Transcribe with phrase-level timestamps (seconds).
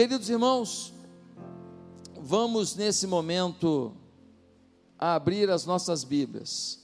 [0.00, 0.94] Queridos irmãos,
[2.18, 3.94] vamos nesse momento
[4.98, 6.80] abrir as nossas Bíblias.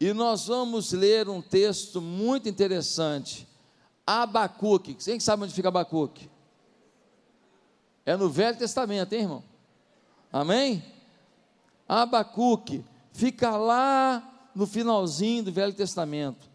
[0.00, 3.46] E nós vamos ler um texto muito interessante.
[4.06, 4.94] Abacuque.
[4.94, 6.30] Quem sabe onde fica Abacuque?
[8.06, 9.44] É no Velho Testamento, hein, irmão?
[10.32, 10.82] Amém?
[11.86, 12.82] Abacuque
[13.12, 16.48] fica lá no finalzinho do Velho Testamento.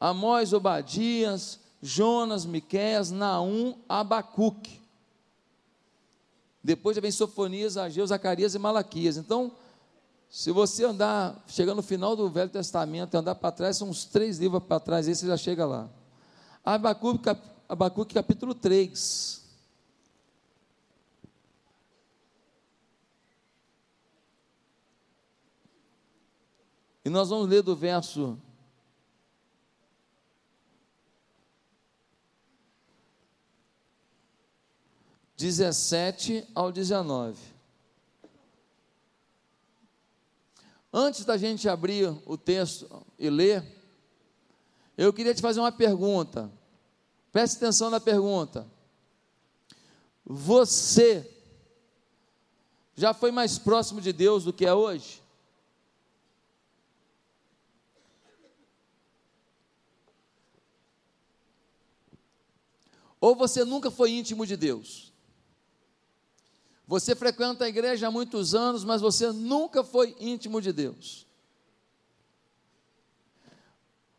[0.00, 4.80] Amós, Obadias, Jonas, Miqueias, Naum, Abacuque.
[6.62, 9.16] Depois já vem Sofonias, Ageu, Zacarias e Malaquias.
[9.16, 9.52] Então,
[10.28, 14.04] se você andar, chegando no final do Velho Testamento e andar para trás, são uns
[14.04, 15.88] três livros para trás, aí você já chega lá.
[16.64, 19.44] Abacuque, cap, Abacuque capítulo 3.
[27.04, 28.36] E nós vamos ler do verso
[35.36, 37.54] dezessete ao dezenove.
[40.92, 43.62] Antes da gente abrir o texto e ler,
[44.96, 46.50] eu queria te fazer uma pergunta.
[47.30, 48.66] Preste atenção na pergunta.
[50.24, 51.30] Você
[52.94, 55.22] já foi mais próximo de Deus do que é hoje?
[63.20, 65.12] Ou você nunca foi íntimo de Deus?
[66.86, 71.26] Você frequenta a igreja há muitos anos, mas você nunca foi íntimo de Deus.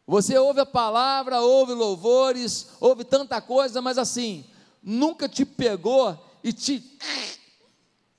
[0.06, 4.46] Você ouve a palavra, ouve louvores, ouve tanta coisa, mas assim,
[4.82, 6.98] nunca te pegou e te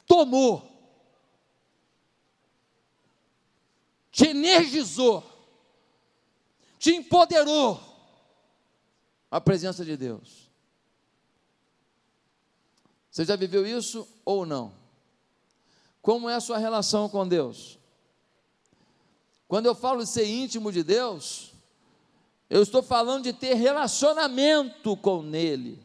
[0.07, 0.67] tomou,
[4.11, 5.25] te energizou,
[6.79, 7.81] te empoderou
[9.31, 10.49] a presença de Deus.
[13.11, 14.75] Você já viveu isso ou não?
[16.03, 17.79] Como é a sua relação com Deus?
[19.49, 21.55] Quando eu falo de ser íntimo de Deus,
[22.51, 25.83] eu estou falando de ter relacionamento com Ele,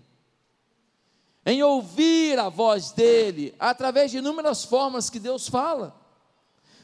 [1.46, 5.96] em ouvir a voz dEle, através de inúmeras formas que Deus fala.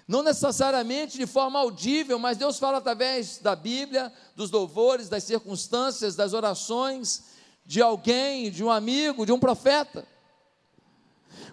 [0.08, 6.16] Não necessariamente de forma audível, mas Deus fala através da Bíblia, dos louvores, das circunstâncias,
[6.16, 7.26] das orações,
[7.66, 10.08] de alguém, de um amigo, de um profeta.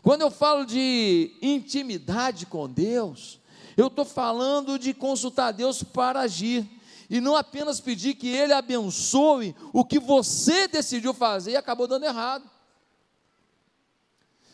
[0.03, 3.41] Quando eu falo de intimidade com Deus,
[3.77, 6.69] eu estou falando de consultar Deus para agir,
[7.11, 12.05] e não apenas pedir que Ele abençoe o que você decidiu fazer e acabou dando
[12.05, 12.49] errado.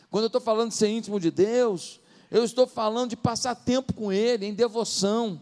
[0.09, 3.93] Quando eu estou falando de ser íntimo de Deus, eu estou falando de passar tempo
[3.93, 5.41] com Ele, em devoção,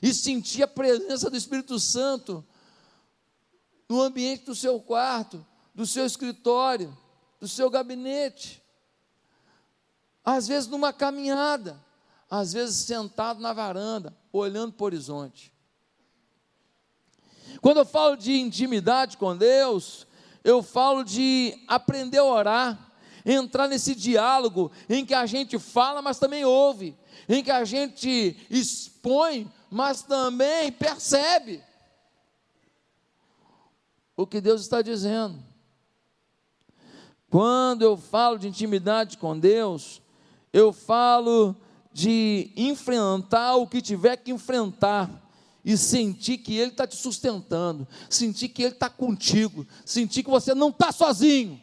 [0.00, 2.44] e sentir a presença do Espírito Santo
[3.88, 6.96] no ambiente do seu quarto, do seu escritório,
[7.40, 8.62] do seu gabinete
[10.26, 11.80] às vezes numa caminhada,
[12.28, 15.52] às vezes sentado na varanda, olhando para o horizonte.
[17.62, 20.04] Quando eu falo de intimidade com Deus,
[20.42, 22.92] eu falo de aprender a orar,
[23.24, 26.96] entrar nesse diálogo em que a gente fala, mas também ouve,
[27.28, 31.62] em que a gente expõe, mas também percebe
[34.16, 35.38] o que Deus está dizendo.
[37.30, 40.00] Quando eu falo de intimidade com Deus,
[40.56, 41.54] eu falo
[41.92, 45.10] de enfrentar o que tiver que enfrentar
[45.62, 50.54] e sentir que Ele está te sustentando, sentir que Ele está contigo, sentir que você
[50.54, 51.62] não está sozinho.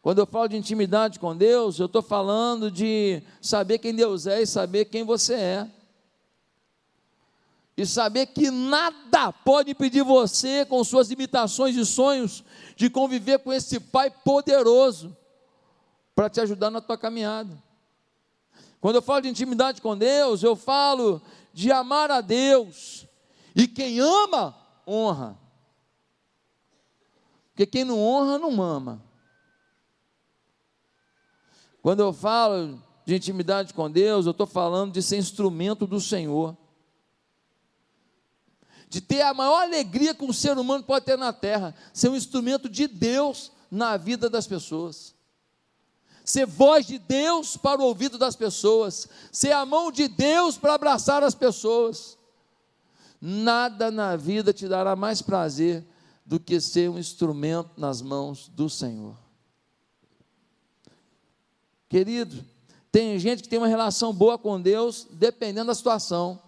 [0.00, 4.40] Quando eu falo de intimidade com Deus, eu estou falando de saber quem Deus é
[4.40, 5.70] e saber quem você é.
[7.76, 12.44] E saber que nada pode impedir você, com suas limitações e sonhos,
[12.76, 15.16] de conviver com esse Pai poderoso
[16.18, 17.62] para te ajudar na tua caminhada.
[18.80, 21.22] Quando eu falo de intimidade com Deus, eu falo
[21.54, 23.06] de amar a Deus.
[23.54, 24.52] E quem ama,
[24.84, 25.38] honra.
[27.50, 29.00] Porque quem não honra, não ama.
[31.80, 36.56] Quando eu falo de intimidade com Deus, eu estou falando de ser instrumento do Senhor.
[38.88, 42.16] De ter a maior alegria que um ser humano pode ter na terra, ser um
[42.16, 45.16] instrumento de Deus na vida das pessoas
[46.28, 50.74] ser voz de Deus para o ouvido das pessoas, ser a mão de Deus para
[50.74, 52.18] abraçar as pessoas.
[53.18, 55.82] Nada na vida te dará mais prazer
[56.26, 59.16] do que ser um instrumento nas mãos do Senhor.
[61.88, 62.44] Querido,
[62.92, 66.38] tem gente que tem uma relação boa com Deus, dependendo da situação.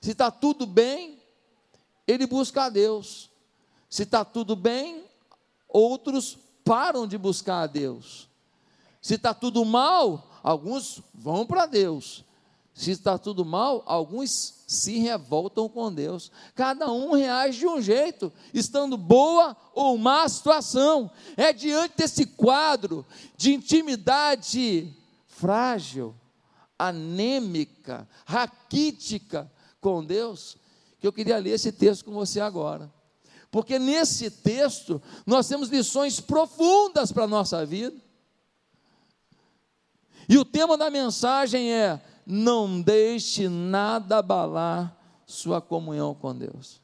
[0.00, 1.22] Se está tudo bem,
[2.04, 3.30] ele busca a Deus.
[3.88, 5.04] Se está tudo bem,
[5.68, 8.33] outros param de buscar a Deus.
[9.04, 12.24] Se está tudo mal, alguns vão para Deus.
[12.72, 16.32] Se está tudo mal, alguns se revoltam com Deus.
[16.54, 21.10] Cada um reage de um jeito, estando boa ou má situação.
[21.36, 23.04] É diante desse quadro
[23.36, 24.90] de intimidade
[25.26, 26.14] frágil,
[26.78, 29.52] anêmica, raquítica
[29.82, 30.56] com Deus,
[30.98, 32.90] que eu queria ler esse texto com você agora.
[33.50, 38.02] Porque nesse texto nós temos lições profundas para a nossa vida.
[40.28, 46.80] E o tema da mensagem é: não deixe nada abalar sua comunhão com Deus.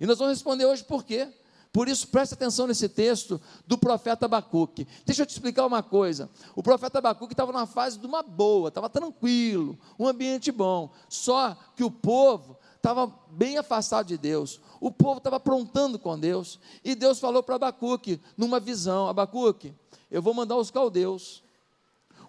[0.00, 1.28] E nós vamos responder hoje por quê?
[1.72, 4.88] Por isso, preste atenção nesse texto do profeta Abacuque.
[5.06, 6.28] Deixa eu te explicar uma coisa.
[6.56, 10.90] O profeta Abacuque estava numa fase de uma boa, estava tranquilo, um ambiente bom.
[11.08, 14.60] Só que o povo estava bem afastado de Deus.
[14.80, 16.58] O povo estava aprontando com Deus.
[16.82, 19.72] E Deus falou para Abacuque, numa visão: Abacuque,
[20.10, 21.40] eu vou mandar os caldeus.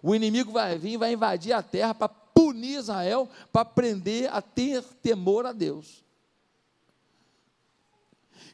[0.01, 4.83] O inimigo vai vir, vai invadir a terra para punir Israel, para aprender a ter
[5.01, 6.03] temor a Deus.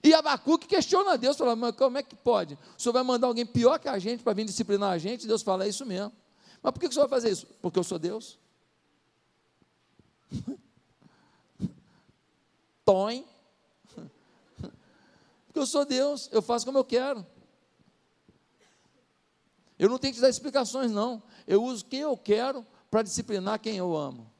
[0.04, 2.58] E Abacuque questiona Deus, fala, mas como é que pode?
[2.78, 5.28] O senhor vai mandar alguém pior que a gente para vir disciplinar a gente?
[5.28, 6.12] Deus fala, é isso mesmo.
[6.62, 7.48] Mas por que o senhor vai fazer isso?
[7.62, 8.38] Porque eu sou Deus.
[12.86, 13.26] Toim.
[15.48, 17.26] Porque eu sou Deus, eu faço como eu quero.
[19.78, 21.22] Eu não tenho que dar explicações, não.
[21.46, 24.32] Eu uso quem eu quero para disciplinar quem eu amo.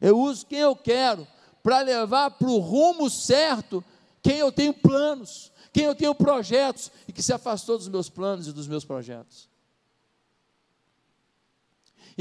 [0.00, 1.26] Eu uso quem eu quero
[1.62, 3.84] para levar para o rumo certo
[4.20, 8.48] quem eu tenho planos, quem eu tenho projetos e que se afastou dos meus planos
[8.48, 9.51] e dos meus projetos.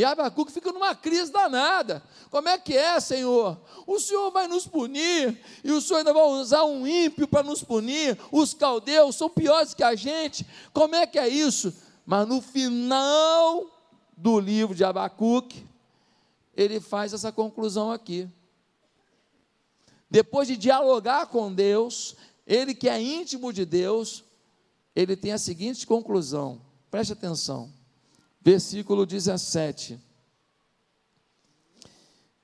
[0.01, 2.01] E Abacuque fica numa crise danada.
[2.31, 3.61] Como é que é, Senhor?
[3.85, 7.63] O Senhor vai nos punir, e o Senhor ainda vai usar um ímpio para nos
[7.63, 8.17] punir.
[8.31, 10.43] Os caldeus são piores que a gente.
[10.73, 11.71] Como é que é isso?
[12.03, 13.63] Mas no final
[14.17, 15.67] do livro de Abacuque,
[16.55, 18.27] ele faz essa conclusão aqui.
[20.09, 22.15] Depois de dialogar com Deus,
[22.47, 24.23] ele que é íntimo de Deus,
[24.95, 26.59] ele tem a seguinte conclusão:
[26.89, 27.71] preste atenção,
[28.41, 29.99] versículo 17.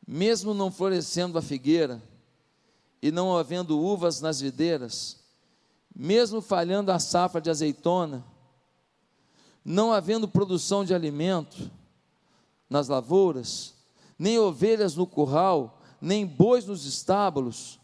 [0.08, 2.02] Mesmo não florescendo a figueira,
[3.02, 5.18] e não havendo uvas nas videiras,
[5.96, 8.24] mesmo falhando a safra de azeitona,
[9.64, 11.70] não havendo produção de alimento
[12.70, 13.76] nas lavouras,
[14.18, 17.80] nem ovelhas no curral, nem bois nos estábulos,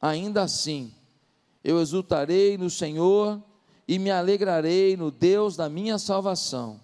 [0.00, 0.92] ainda assim
[1.64, 3.42] eu exultarei no Senhor
[3.86, 6.80] e me alegrarei no Deus da minha salvação.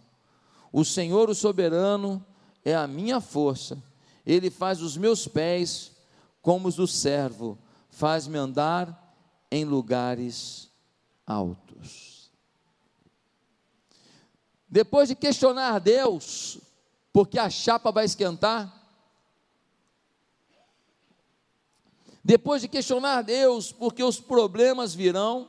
[0.73, 2.25] O Senhor, o soberano,
[2.65, 3.83] é a minha força,
[4.27, 5.93] ele faz os meus pés
[6.43, 7.59] como os do servo,
[7.91, 9.17] faz-me andar
[9.51, 10.71] em lugares
[11.27, 12.31] altos.
[14.69, 16.59] Depois de questionar Deus,
[17.13, 18.75] porque a chapa vai esquentar,
[22.23, 25.49] depois de questionar Deus, porque os problemas virão,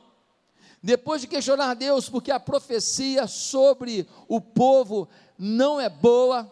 [0.82, 6.50] depois de questionar Deus, porque a profecia sobre o povo não é boa,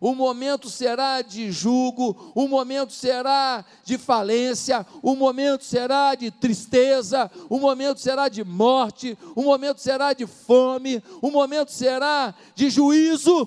[0.00, 7.30] o momento será de julgo, o momento será de falência, o momento será de tristeza,
[7.50, 13.46] o momento será de morte, o momento será de fome, o momento será de juízo.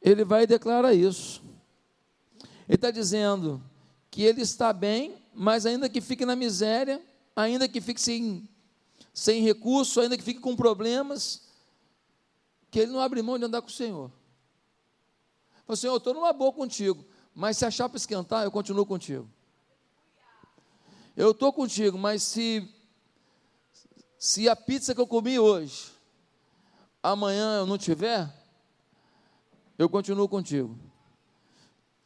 [0.00, 1.42] Ele vai declarar isso.
[2.68, 3.60] Ele está dizendo
[4.12, 7.00] que ele está bem, mas ainda que fique na miséria,
[7.36, 8.48] ainda que fique sem,
[9.14, 11.42] sem recurso, ainda que fique com problemas,
[12.72, 14.10] que ele não abre mão de andar com o Senhor.
[15.64, 19.30] Fala, Senhor, eu estou numa boa contigo, mas se a chapa esquentar, eu continuo contigo.
[21.16, 22.68] Eu estou contigo, mas se,
[24.18, 25.92] se a pizza que eu comi hoje,
[27.00, 28.28] amanhã eu não tiver,
[29.78, 30.76] eu continuo contigo.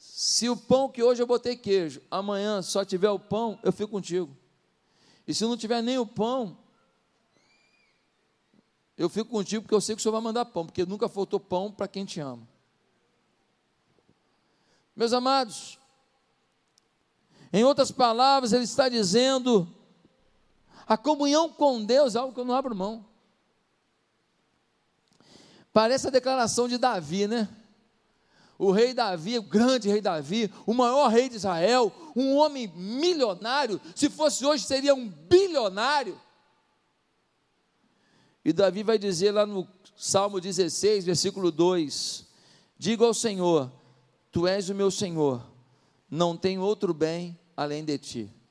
[0.05, 3.93] Se o pão que hoje eu botei queijo, amanhã só tiver o pão, eu fico
[3.93, 4.37] contigo.
[5.29, 6.59] E se não tiver nem o pão,
[8.99, 11.39] eu fico contigo porque eu sei que o Senhor vai mandar pão, porque nunca faltou
[11.39, 12.47] pão para quem te ama.
[14.97, 15.79] Meus amados,
[17.53, 19.73] em outras palavras, ele está dizendo:
[20.85, 23.07] a comunhão com Deus é algo que eu não abro mão.
[25.73, 27.49] Parece a declaração de Davi, né?
[28.59, 33.81] O rei Davi, o grande rei Davi, o maior rei de Israel, um homem milionário,
[33.95, 36.21] se fosse hoje seria um bilionário.
[38.45, 39.67] E Davi vai dizer lá no
[39.97, 42.27] Salmo 16, versículo 2:
[42.79, 43.71] Digo ao Senhor,
[44.31, 45.47] Tu és o meu Senhor,
[46.11, 48.42] não tenho outro bem além de ti.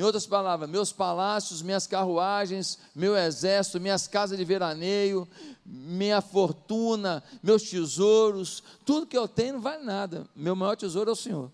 [0.00, 5.28] Em outras palavras, meus palácios, minhas carruagens, meu exército, minhas casas de veraneio,
[5.62, 10.26] minha fortuna, meus tesouros, tudo que eu tenho não vale nada.
[10.34, 11.52] Meu maior tesouro é o Senhor.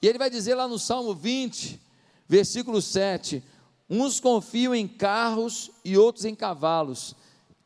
[0.00, 1.80] E ele vai dizer lá no Salmo 20,
[2.28, 3.42] versículo 7:
[3.90, 7.16] Uns confiam em carros e outros em cavalos,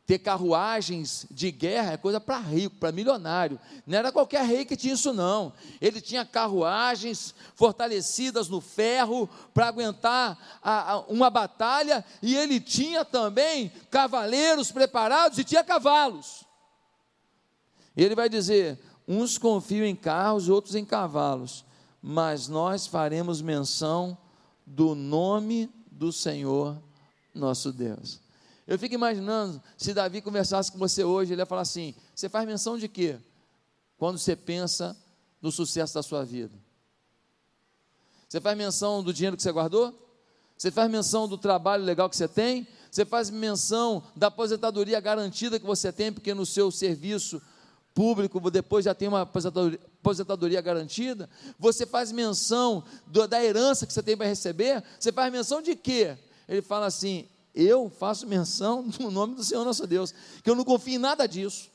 [0.07, 3.59] ter carruagens de guerra é coisa para rico, para milionário.
[3.85, 5.53] Não era qualquer rei que tinha isso, não.
[5.81, 13.05] Ele tinha carruagens fortalecidas no ferro para aguentar a, a, uma batalha, e ele tinha
[13.05, 16.45] também cavaleiros preparados e tinha cavalos.
[17.97, 21.65] Ele vai dizer: uns confiam em carros, outros em cavalos,
[22.01, 24.17] mas nós faremos menção
[24.65, 26.81] do nome do Senhor
[27.35, 28.26] nosso Deus.
[28.67, 32.47] Eu fico imaginando se Davi conversasse com você hoje, ele ia falar assim: você faz
[32.47, 33.19] menção de quê?
[33.97, 34.97] Quando você pensa
[35.41, 36.55] no sucesso da sua vida.
[38.29, 39.95] Você faz menção do dinheiro que você guardou?
[40.59, 42.67] Você faz menção do trabalho legal que você tem?
[42.91, 47.41] Você faz menção da aposentadoria garantida que você tem, porque no seu serviço
[47.95, 51.29] público depois já tem uma aposentadoria, aposentadoria garantida?
[51.59, 54.83] Você faz menção do, da herança que você tem para receber?
[54.99, 56.17] Você faz menção de quê?
[56.49, 60.65] Ele fala assim: eu faço menção no nome do Senhor nosso Deus, que eu não
[60.65, 61.71] confio em nada disso.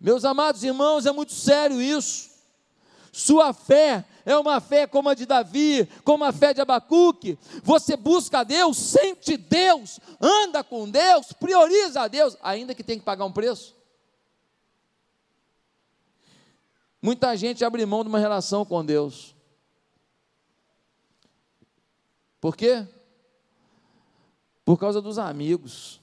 [0.00, 2.30] Meus amados irmãos, é muito sério isso.
[3.12, 7.38] Sua fé é uma fé como a de Davi, como a fé de Abacuque.
[7.62, 13.04] Você busca Deus, sente Deus, anda com Deus, prioriza a Deus, ainda que tenha que
[13.04, 13.76] pagar um preço.
[17.02, 19.34] Muita gente abre mão de uma relação com Deus.
[22.40, 22.86] Por quê?
[24.64, 26.00] Por causa dos amigos.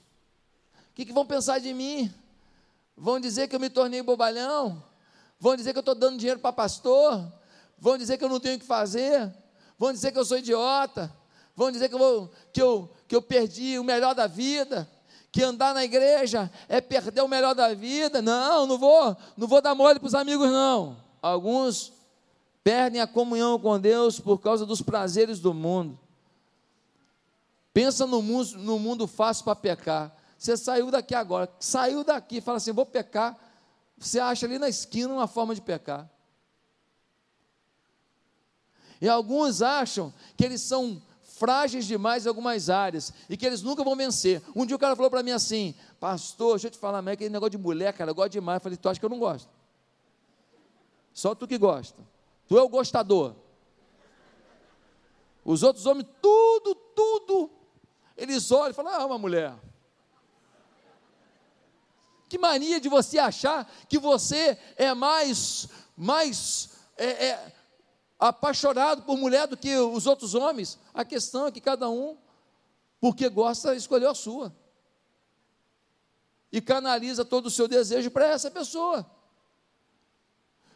[0.90, 2.12] O que, que vão pensar de mim?
[2.96, 4.82] Vão dizer que eu me tornei bobalhão?
[5.38, 7.32] Vão dizer que eu estou dando dinheiro para pastor?
[7.78, 9.32] Vão dizer que eu não tenho o que fazer?
[9.78, 11.12] Vão dizer que eu sou idiota?
[11.54, 14.88] Vão dizer que eu, vou, que eu, que eu perdi o melhor da vida?
[15.30, 18.22] Que andar na igreja é perder o melhor da vida?
[18.22, 20.96] Não, não vou, não vou dar mole para os amigos, não.
[21.20, 21.92] Alguns
[22.62, 25.98] perdem a comunhão com Deus por causa dos prazeres do mundo.
[27.78, 30.12] Pensa no mundo, no mundo fácil para pecar.
[30.36, 33.38] Você saiu daqui agora, saiu daqui, fala assim: vou pecar.
[33.96, 36.10] Você acha ali na esquina uma forma de pecar.
[39.00, 43.84] E alguns acham que eles são frágeis demais em algumas áreas e que eles nunca
[43.84, 44.42] vão vencer.
[44.56, 47.30] Um dia o cara falou para mim assim: Pastor, deixa eu te falar, mas aquele
[47.30, 48.56] negócio de mulher, cara, eu gosto demais.
[48.56, 49.48] Eu falei: Tu acha que eu não gosto?
[51.14, 52.02] Só tu que gosta.
[52.48, 53.36] Tu é o gostador.
[55.44, 57.57] Os outros homens, tudo, tudo
[58.18, 59.54] eles olham e falam: Ah, uma mulher.
[62.28, 67.52] Que mania de você achar que você é mais, mais é, é,
[68.18, 70.78] apaixonado por mulher do que os outros homens.
[70.92, 72.18] A questão é que cada um,
[73.00, 74.54] porque gosta, escolheu a sua.
[76.52, 79.08] E canaliza todo o seu desejo para essa pessoa.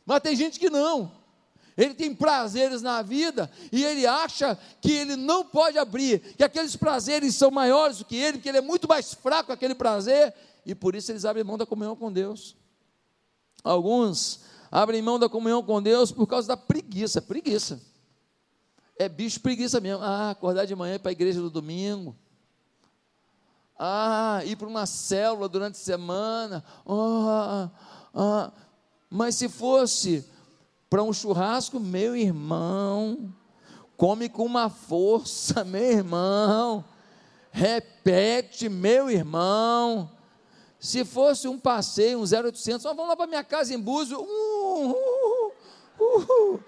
[0.07, 1.22] Mas tem gente que não
[1.77, 6.77] ele tem prazeres na vida e ele acha que ele não pode abrir, que aqueles
[6.77, 10.75] prazeres são maiores do que ele, que ele é muito mais fraco aquele prazer, e
[10.75, 12.57] por isso eles abrem mão da comunhão com Deus.
[13.65, 17.81] Alguns abrem mão da comunhão com Deus por causa da preguiça, preguiça.
[18.99, 20.03] É bicho preguiça mesmo.
[20.03, 22.17] Ah, acordar de manhã para a igreja no domingo.
[23.79, 26.65] Ah, ir para uma célula durante a semana.
[26.87, 27.71] Ah,
[28.15, 28.53] ah.
[29.11, 30.25] Mas se fosse
[30.93, 33.33] para um churrasco, meu irmão,
[33.97, 36.85] come com uma força, meu irmão,
[37.51, 40.11] repete, meu irmão.
[40.79, 44.93] Se fosse um passeio, um 0800, vamos lá para minha casa em Búzios, uh,
[45.99, 46.65] uh, uh,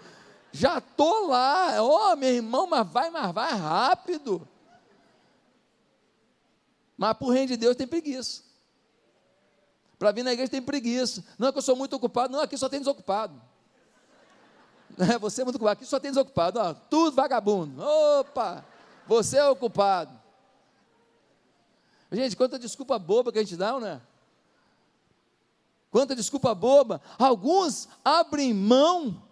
[0.51, 4.49] já estou lá, ó oh, meu irmão, mas vai, mas vai rápido.
[6.97, 8.43] Mas por reino de Deus tem preguiça.
[9.99, 11.23] Para vir na igreja tem preguiça.
[11.39, 13.53] Não é que eu sou muito ocupado, não, aqui só tem desocupado.
[15.21, 15.73] Você é muito ocupado.
[15.73, 16.59] Aqui só tem desocupado.
[16.59, 17.83] Ó, tudo vagabundo.
[17.83, 18.65] Opa!
[19.07, 20.19] Você é ocupado.
[22.11, 24.01] Gente, quanta desculpa boba que a gente dá, não é?
[25.91, 27.01] Quanta desculpa boba.
[27.19, 29.23] Alguns abrem mão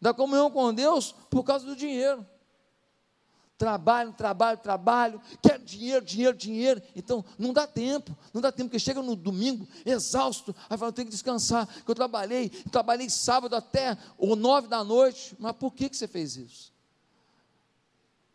[0.00, 2.26] da comunhão com Deus por causa do dinheiro
[3.60, 6.82] trabalho, trabalho, trabalho, quer dinheiro, dinheiro, dinheiro.
[6.96, 10.94] Então, não dá tempo, não dá tempo, porque chega no domingo, exausto, aí fala, eu
[10.94, 15.36] tenho que descansar, que eu trabalhei, trabalhei sábado até ou nove da noite.
[15.38, 16.72] Mas por que, que você fez isso?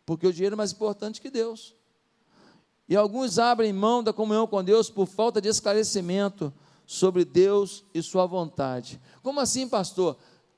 [0.06, 1.74] Porque o dinheiro é mais importante que Deus.
[2.88, 6.54] E alguns abrem mão da comunhão com Deus por falta de esclarecimento
[6.86, 9.00] sobre Deus e Sua vontade.
[9.24, 10.16] Como assim, pastor?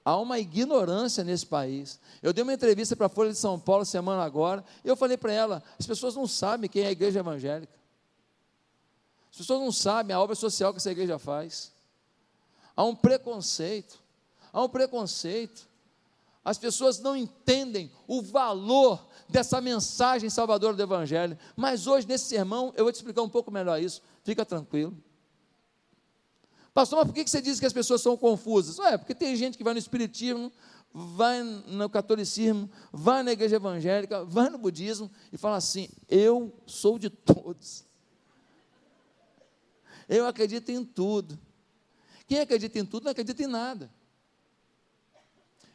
[0.08, 2.00] Há uma ignorância nesse país.
[2.22, 5.18] Eu dei uma entrevista para a Folha de São Paulo semana agora, e eu falei
[5.18, 7.74] para ela: as pessoas não sabem quem é a igreja evangélica.
[9.30, 11.70] As pessoas não sabem a obra social que essa igreja faz.
[12.74, 13.98] Há um preconceito.
[14.50, 15.68] Há um preconceito.
[16.42, 21.38] As pessoas não entendem o valor dessa mensagem salvadora do Evangelho.
[21.54, 24.00] Mas hoje, nesse sermão, eu vou te explicar um pouco melhor isso.
[24.24, 24.96] Fica tranquilo.
[26.78, 28.78] Pastor, mas por que você diz que as pessoas são confusas?
[28.78, 30.52] É, porque tem gente que vai no Espiritismo,
[30.94, 36.96] vai no catolicismo, vai na igreja evangélica, vai no budismo e fala assim: eu sou
[36.96, 37.84] de todos.
[40.08, 41.36] Eu acredito em tudo.
[42.28, 43.90] Quem acredita em tudo não acredita em nada.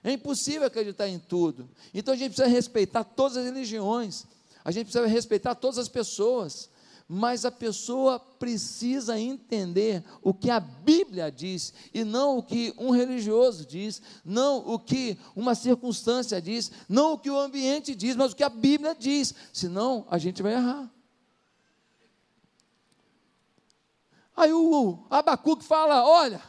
[0.02, 1.70] É impossível acreditar em tudo.
[1.94, 4.26] Então a gente precisa respeitar todas as religiões,
[4.64, 6.70] a gente precisa respeitar todas as pessoas
[7.08, 12.92] mas a pessoa precisa entender o que a Bíblia diz e não o que um
[12.92, 18.32] religioso diz, não o que uma circunstância diz, não o que o ambiente diz, mas
[18.32, 20.92] o que a Bíblia diz, senão a gente vai errar.
[24.36, 26.42] Aí o Abacuque fala: olha,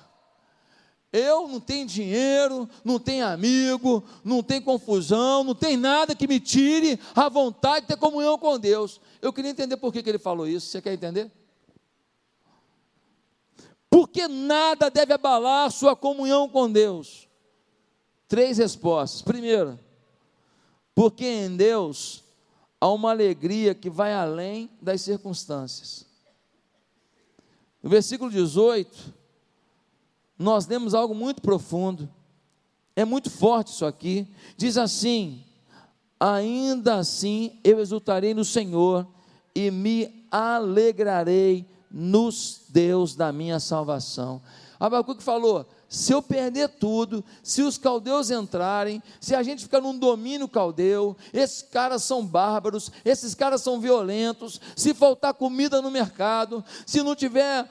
[1.14, 6.40] eu não tenho dinheiro, não tenho amigo, não tenho confusão, não tem nada que me
[6.40, 9.00] tire a vontade de ter comunhão com Deus.
[9.22, 10.66] Eu queria entender por que, que ele falou isso.
[10.66, 11.30] Você quer entender?
[13.88, 17.28] Porque nada deve abalar sua comunhão com Deus.
[18.26, 19.22] Três respostas.
[19.22, 19.78] Primeiro,
[20.96, 22.24] porque em Deus
[22.80, 26.04] há uma alegria que vai além das circunstâncias.
[27.80, 29.22] No versículo 18
[30.38, 32.08] nós lemos algo muito profundo,
[32.96, 34.26] é muito forte isso aqui.
[34.56, 35.44] Diz assim:
[36.18, 39.06] Ainda assim eu exultarei no Senhor
[39.54, 44.42] e me alegrarei nos Deus da minha salvação.
[44.78, 49.96] Abacuque falou: se eu perder tudo, se os caldeus entrarem, se a gente ficar num
[49.96, 56.64] domínio caldeu, esses caras são bárbaros, esses caras são violentos, se faltar comida no mercado,
[56.84, 57.68] se não tiver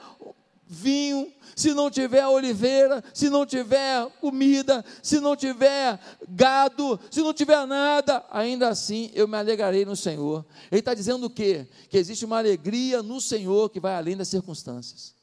[0.66, 5.98] vinho, se não tiver oliveira, se não tiver comida, se não tiver
[6.28, 10.44] gado, se não tiver nada, ainda assim eu me alegrarei no Senhor.
[10.70, 11.68] Ele está dizendo o quê?
[11.88, 15.14] Que existe uma alegria no Senhor que vai além das circunstâncias.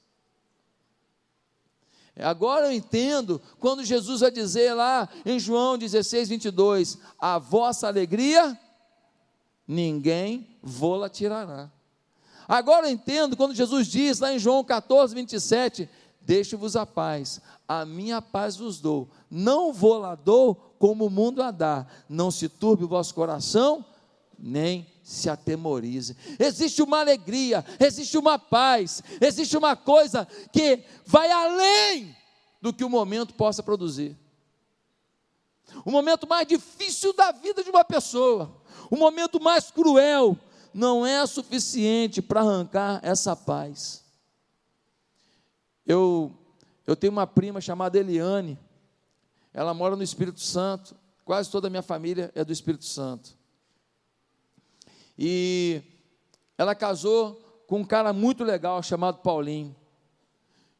[2.15, 8.57] Agora eu entendo quando Jesus vai dizer lá em João 16, 22: A vossa alegria
[9.67, 11.71] ninguém vô-la tirará.
[12.47, 15.89] Agora eu entendo quando Jesus diz lá em João 14, 27,
[16.21, 21.41] deixe-vos a paz, a minha paz vos dou, não vou lá dou como o mundo
[21.41, 23.85] a dá, não se turbe o vosso coração,
[24.37, 26.15] nem se atemorize.
[26.39, 32.15] Existe uma alegria, existe uma paz, existe uma coisa que vai além
[32.61, 34.17] do que o momento possa produzir.
[35.85, 40.37] O momento mais difícil da vida de uma pessoa, o momento mais cruel,
[40.73, 44.03] não é suficiente para arrancar essa paz.
[45.85, 46.31] Eu,
[46.85, 48.57] eu tenho uma prima chamada Eliane,
[49.53, 53.37] ela mora no Espírito Santo, quase toda a minha família é do Espírito Santo.
[55.17, 55.81] E
[56.57, 59.75] ela casou com um cara muito legal chamado Paulinho.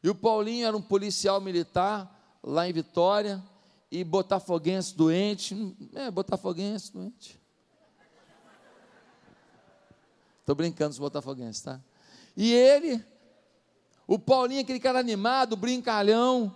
[0.02, 3.42] E o Paulinho era um policial militar lá em Vitória
[3.90, 7.41] e botafoguense doente, é, botafoguense doente.
[10.42, 11.80] Estou brincando os botafoguenses, tá?
[12.36, 13.02] E ele,
[14.08, 16.52] o Paulinho, aquele cara animado, brincalhão,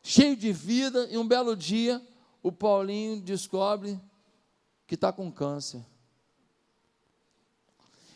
[0.00, 2.00] cheio de vida, e um belo dia,
[2.40, 4.00] o Paulinho descobre
[4.86, 5.84] que está com câncer.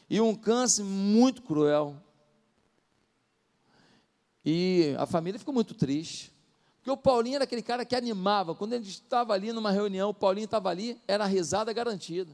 [0.08, 1.96] E um câncer muito cruel.
[4.44, 6.32] E a família ficou muito triste.
[6.76, 8.54] Porque o Paulinho era aquele cara que animava.
[8.54, 12.30] Quando ele estava ali numa reunião, o Paulinho estava ali, era risada garantida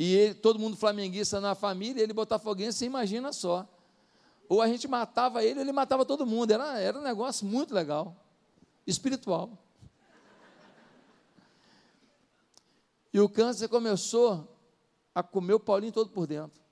[0.00, 3.68] e ele, todo mundo flamenguista na família, ele botafoguense, você imagina só.
[4.48, 6.52] Ou a gente matava ele, ele matava todo mundo.
[6.52, 8.14] Era, era um negócio muito legal,
[8.86, 9.58] espiritual.
[13.12, 14.56] E o câncer começou
[15.12, 16.62] a comer o Paulinho todo por dentro.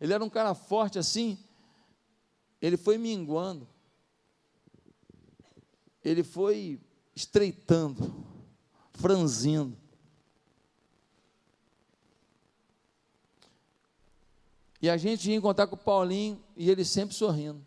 [0.00, 1.36] Ele era um cara forte assim,
[2.62, 3.66] ele foi minguando,
[6.04, 6.80] ele foi
[7.12, 8.24] estreitando,
[8.92, 9.79] franzindo.
[14.80, 17.64] E a gente ia encontrar com o Paulinho e ele sempre sorrindo.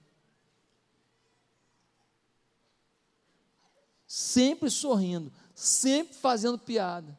[4.08, 7.18] Sempre sorrindo, sempre fazendo piada,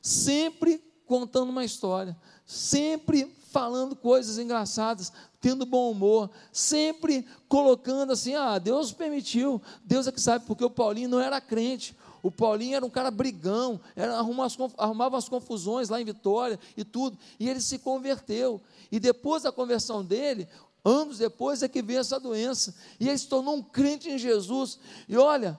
[0.00, 8.58] sempre contando uma história, sempre falando coisas engraçadas, tendo bom humor, sempre colocando assim: ah,
[8.58, 11.96] Deus permitiu, Deus é que sabe, porque o Paulinho não era crente.
[12.22, 16.58] O Paulinho era um cara brigão, era, arrumava, as, arrumava as confusões lá em Vitória
[16.76, 18.60] e tudo, e ele se converteu.
[18.90, 20.46] E depois da conversão dele,
[20.84, 24.78] anos depois é que veio essa doença, e ele se tornou um crente em Jesus.
[25.08, 25.58] E olha,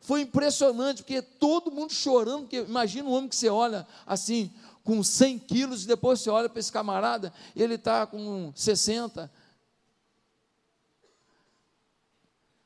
[0.00, 4.50] foi impressionante, porque todo mundo chorando, porque imagina um homem que você olha assim,
[4.84, 9.30] com 100 quilos, e depois você olha para esse camarada, ele está com 60.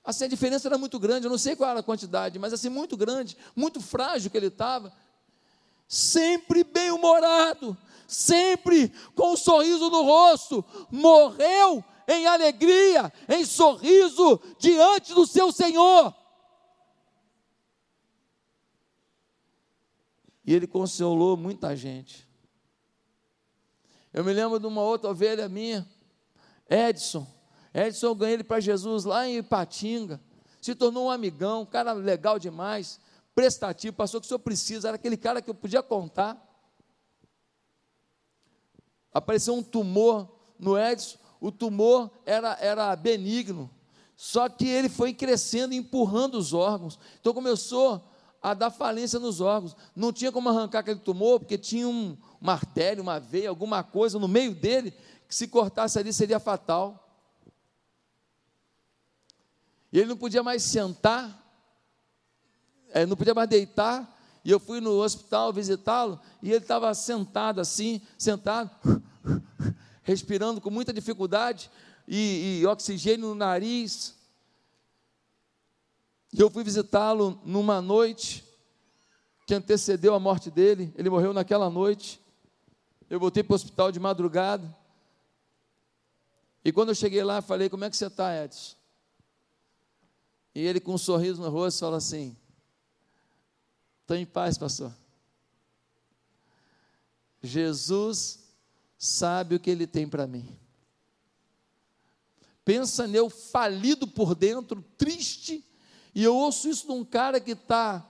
[0.09, 2.71] Assim, a diferença era muito grande, eu não sei qual era a quantidade, mas assim,
[2.71, 4.90] muito grande, muito frágil que ele estava.
[5.87, 15.27] Sempre bem-humorado, sempre com um sorriso no rosto, morreu em alegria, em sorriso diante do
[15.27, 16.14] seu Senhor.
[20.42, 22.27] E ele consolou muita gente.
[24.11, 25.87] Eu me lembro de uma outra ovelha minha,
[26.66, 27.27] Edson.
[27.87, 30.21] Edson, ganhei ele para Jesus lá em Ipatinga.
[30.61, 32.99] Se tornou um amigão, um cara legal demais,
[33.35, 36.45] prestativo, passou o que o senhor precisa, era aquele cara que eu podia contar.
[39.12, 43.71] Apareceu um tumor no Edson, o tumor era, era benigno,
[44.17, 46.99] só que ele foi crescendo, empurrando os órgãos.
[47.21, 48.05] Então começou
[48.43, 49.77] a dar falência nos órgãos.
[49.95, 54.19] Não tinha como arrancar aquele tumor, porque tinha um, uma artéria, uma veia, alguma coisa
[54.19, 54.93] no meio dele,
[55.29, 57.08] que se cortasse ali seria fatal.
[59.92, 61.44] E ele não podia mais sentar,
[62.90, 64.16] é, não podia mais deitar.
[64.44, 68.70] E eu fui no hospital visitá-lo, e ele estava sentado assim, sentado,
[70.03, 71.70] respirando com muita dificuldade,
[72.07, 74.16] e, e oxigênio no nariz.
[76.33, 78.44] E eu fui visitá-lo numa noite
[79.46, 80.92] que antecedeu a morte dele.
[80.96, 82.20] Ele morreu naquela noite.
[83.09, 84.77] Eu voltei para o hospital de madrugada.
[86.64, 88.78] E quando eu cheguei lá, falei: Como é que você está, Edson?
[90.55, 92.37] E ele, com um sorriso no rosto, fala assim:
[94.03, 94.93] Estou em paz, pastor.
[97.43, 98.41] Jesus
[98.97, 100.59] sabe o que ele tem para mim.
[102.65, 105.65] Pensa nele falido por dentro, triste,
[106.15, 108.07] e eu ouço isso de um cara que está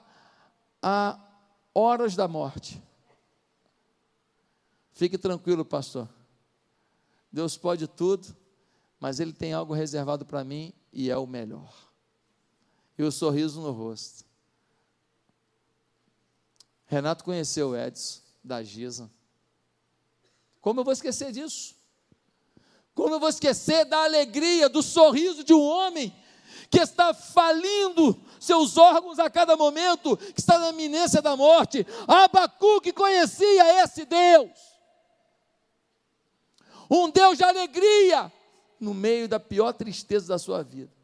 [0.82, 1.18] a
[1.74, 2.82] horas da morte.
[4.92, 6.08] Fique tranquilo, pastor.
[7.30, 8.36] Deus pode tudo,
[8.98, 11.87] mas Ele tem algo reservado para mim e é o melhor.
[12.98, 14.24] E o sorriso no rosto.
[16.86, 19.10] Renato conheceu o Edson da Giza.
[20.60, 21.76] Como eu vou esquecer disso?
[22.94, 26.12] Como eu vou esquecer da alegria, do sorriso de um homem
[26.70, 31.86] que está falindo seus órgãos a cada momento, que está na iminência da morte.
[32.06, 34.50] Abacuque conhecia esse Deus.
[36.90, 38.32] Um Deus de alegria
[38.80, 40.97] no meio da pior tristeza da sua vida.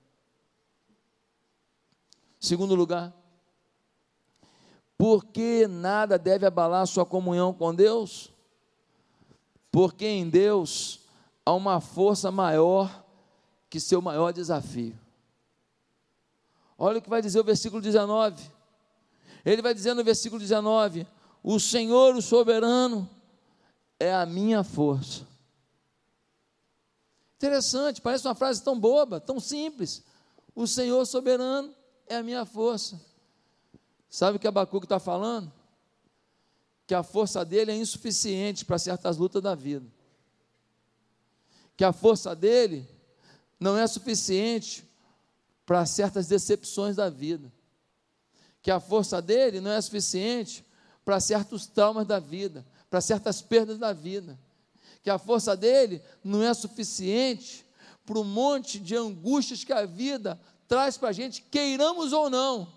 [2.45, 3.11] Segundo lugar,
[4.99, 8.31] porque nada deve abalar sua comunhão com Deus?
[9.73, 11.01] Porque em Deus
[11.43, 13.03] há uma força maior
[13.71, 14.95] que seu maior desafio.
[16.77, 18.53] Olha o que vai dizer o versículo 19.
[19.43, 21.07] Ele vai dizer no versículo 19:
[21.43, 23.09] O Senhor, o soberano,
[23.99, 25.27] é a minha força.
[27.37, 30.03] Interessante, parece uma frase tão boba, tão simples.
[30.55, 31.75] O Senhor soberano
[32.07, 33.01] é a minha força.
[34.09, 35.53] Sabe o que Abacuque está falando?
[36.87, 39.87] Que a força dele é insuficiente para certas lutas da vida.
[41.77, 42.89] Que a força dele
[43.59, 44.85] não é suficiente
[45.65, 47.51] para certas decepções da vida,
[48.63, 50.65] que a força dele não é suficiente
[51.05, 54.39] para certos traumas da vida, para certas perdas da vida,
[55.03, 57.65] que a força dele não é suficiente
[58.05, 62.73] para um monte de angústias que a vida traz para a gente, queiramos ou não,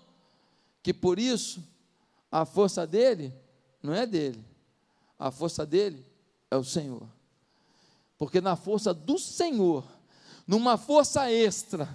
[0.82, 1.62] que por isso
[2.30, 3.34] a força dele
[3.82, 4.44] não é dele,
[5.18, 6.04] a força dele
[6.50, 7.06] é o Senhor,
[8.16, 9.84] porque na força do Senhor,
[10.46, 11.88] numa força extra,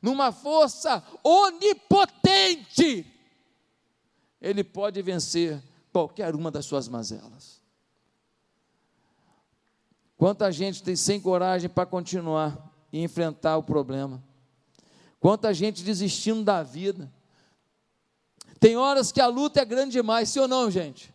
[0.00, 3.06] numa força onipotente,
[4.40, 7.58] ele pode vencer qualquer uma das suas mazelas.
[10.16, 14.22] Quanta gente tem sem coragem para continuar e enfrentar o problema.
[15.20, 17.12] Quanta gente desistindo da vida.
[18.60, 21.14] Tem horas que a luta é grande demais, sim ou não, gente?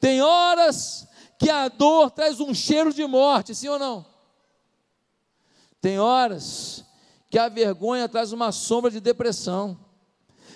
[0.00, 1.06] Tem horas
[1.38, 4.06] que a dor traz um cheiro de morte, sim ou não?
[5.80, 6.84] Tem horas
[7.30, 9.78] que a vergonha traz uma sombra de depressão.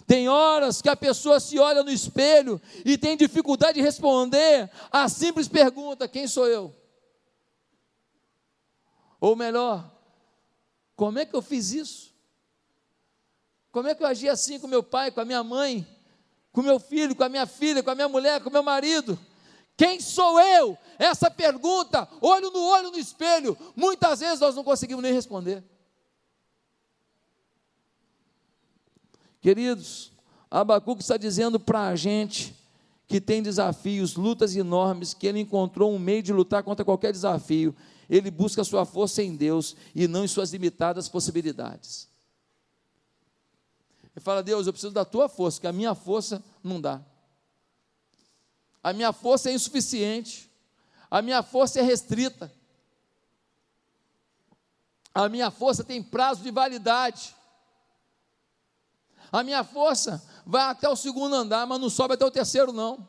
[0.07, 5.09] Tem horas que a pessoa se olha no espelho e tem dificuldade de responder a
[5.09, 6.75] simples pergunta: quem sou eu?
[9.21, 10.00] Ou melhor,
[11.01, 12.15] como é que eu fiz isso?
[13.73, 15.87] Como é que eu agi assim com meu pai, com a minha mãe,
[16.53, 19.19] com meu filho, com a minha filha, com a minha mulher, com meu marido?
[19.79, 20.77] Quem sou eu?
[20.99, 25.65] Essa pergunta, olho no olho no espelho, muitas vezes nós não conseguimos nem responder.
[29.41, 30.13] Queridos,
[30.51, 32.55] Abacuque está dizendo para a gente
[33.11, 37.75] que tem desafios, lutas enormes, que ele encontrou um meio de lutar contra qualquer desafio.
[38.09, 42.07] Ele busca sua força em Deus e não em suas limitadas possibilidades.
[44.15, 47.05] Ele fala: Deus, eu preciso da tua força, que a minha força não dá.
[48.81, 50.49] A minha força é insuficiente.
[51.11, 52.53] A minha força é restrita.
[55.13, 57.35] A minha força tem prazo de validade.
[59.33, 63.07] A minha força vai até o segundo andar, mas não sobe até o terceiro, não.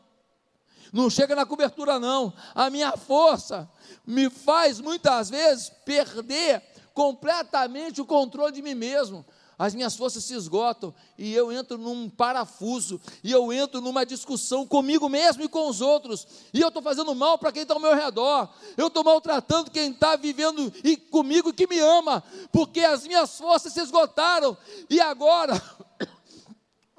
[0.91, 2.33] Não chega na cobertura, não.
[2.53, 3.69] A minha força
[4.05, 6.61] me faz muitas vezes perder
[6.93, 9.25] completamente o controle de mim mesmo
[9.61, 14.65] as minhas forças se esgotam e eu entro num parafuso, e eu entro numa discussão
[14.65, 17.79] comigo mesmo e com os outros, e eu estou fazendo mal para quem está ao
[17.79, 23.05] meu redor, eu estou maltratando quem está vivendo e comigo que me ama, porque as
[23.05, 24.57] minhas forças se esgotaram,
[24.89, 25.53] e agora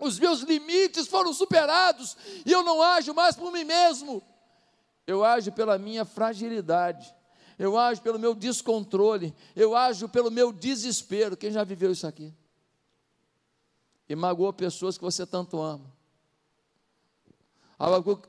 [0.03, 4.23] os meus limites foram superados, e eu não ajo mais por mim mesmo,
[5.07, 7.15] eu ajo pela minha fragilidade.
[7.59, 11.37] Eu ajo pelo meu descontrole, eu ajo pelo meu desespero.
[11.37, 12.35] Quem já viveu isso aqui?
[14.13, 15.91] e magoou pessoas que você tanto ama.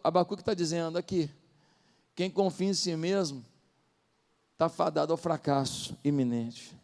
[0.04, 1.30] Abacuque está dizendo aqui:
[2.16, 3.46] quem confia em si mesmo
[4.54, 6.76] está fadado ao fracasso iminente.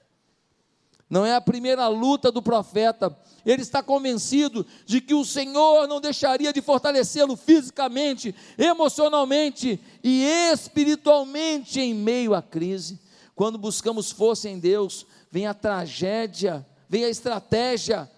[1.10, 6.00] Não é a primeira luta do profeta, ele está convencido de que o Senhor não
[6.00, 13.00] deixaria de fortalecê-lo fisicamente, emocionalmente e espiritualmente em meio à crise.
[13.34, 18.10] Quando buscamos força em Deus, vem a tragédia, vem a estratégia,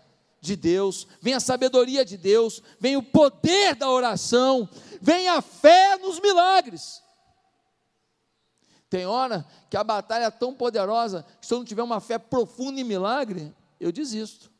[0.42, 4.68] de Deus, vem a sabedoria de Deus, vem o poder da oração,
[5.00, 7.04] vem a fé nos milagres.
[8.92, 12.20] Tem hora que a batalha é tão poderosa que se eu não tiver uma fé
[12.20, 14.52] profunda em milagre, eu desisto.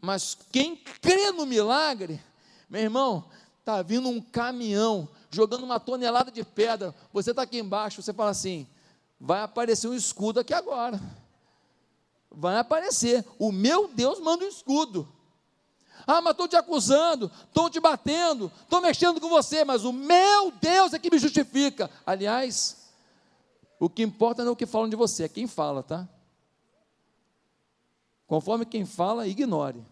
[0.00, 2.18] Mas quem crê no milagre,
[2.70, 3.28] meu irmão,
[3.58, 8.30] está vindo um caminhão jogando uma tonelada de pedra, você está aqui embaixo, você fala
[8.30, 8.66] assim:
[9.20, 10.98] vai aparecer um escudo aqui agora
[12.30, 13.24] vai aparecer.
[13.38, 15.08] O meu Deus manda um escudo.
[16.10, 20.50] Ah, mas estou te acusando, estou te batendo, estou mexendo com você, mas o meu
[20.50, 21.90] Deus é que me justifica.
[22.06, 22.88] Aliás,
[23.78, 26.08] o que importa não é o que falam de você, é quem fala, tá?
[28.26, 29.84] Conforme quem fala, ignore.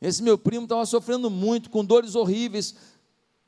[0.00, 2.74] Esse meu primo estava sofrendo muito, com dores horríveis,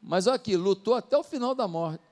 [0.03, 2.11] mas olha aqui, lutou até o final da morte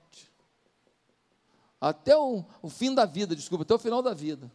[1.80, 4.50] até o, o fim da vida, desculpa, até o final da vida,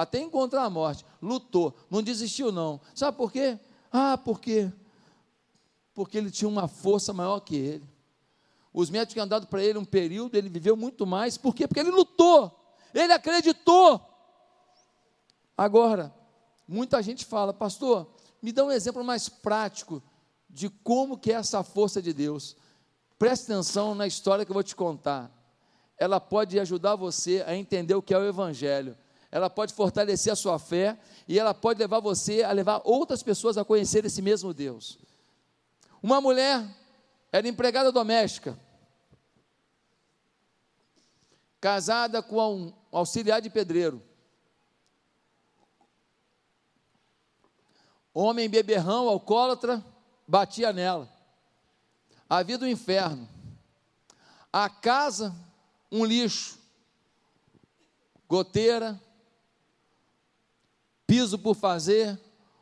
[0.00, 2.80] até encontrar a morte, lutou, não desistiu não.
[2.94, 3.58] Sabe por quê?
[3.90, 4.70] Ah, por quê?
[5.94, 7.88] Porque ele tinha uma força maior que ele.
[8.72, 11.38] Os médicos tinham dado para ele um período, ele viveu muito mais.
[11.38, 11.66] Por quê?
[11.66, 12.54] Porque ele lutou,
[12.92, 14.00] ele acreditou.
[15.56, 16.14] Agora,
[16.68, 18.06] muita gente fala, pastor,
[18.42, 20.02] me dá um exemplo mais prático
[20.50, 22.54] de como que é essa força de Deus.
[23.18, 25.34] Preste atenção na história que eu vou te contar
[25.98, 28.96] ela pode ajudar você a entender o que é o Evangelho.
[29.30, 33.58] Ela pode fortalecer a sua fé e ela pode levar você a levar outras pessoas
[33.58, 34.98] a conhecer esse mesmo Deus.
[36.02, 36.64] Uma mulher
[37.32, 38.58] era empregada doméstica,
[41.60, 44.02] casada com um auxiliar de pedreiro.
[48.14, 49.84] Homem beberrão, alcoólatra,
[50.26, 51.12] batia nela.
[52.28, 53.28] Havia do inferno.
[54.52, 55.34] A casa
[55.90, 56.58] um lixo,
[58.28, 59.00] goteira,
[61.06, 62.18] piso por fazer,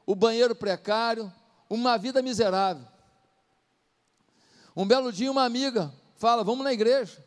[0.06, 1.32] o banheiro precário,
[1.68, 2.86] uma vida miserável.
[4.76, 7.24] Um belo dia, uma amiga fala: Vamos na igreja.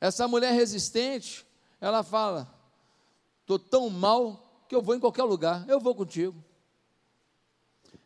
[0.00, 1.46] Essa mulher resistente,
[1.80, 2.52] ela fala:
[3.40, 6.44] Estou tão mal que eu vou em qualquer lugar, eu vou contigo.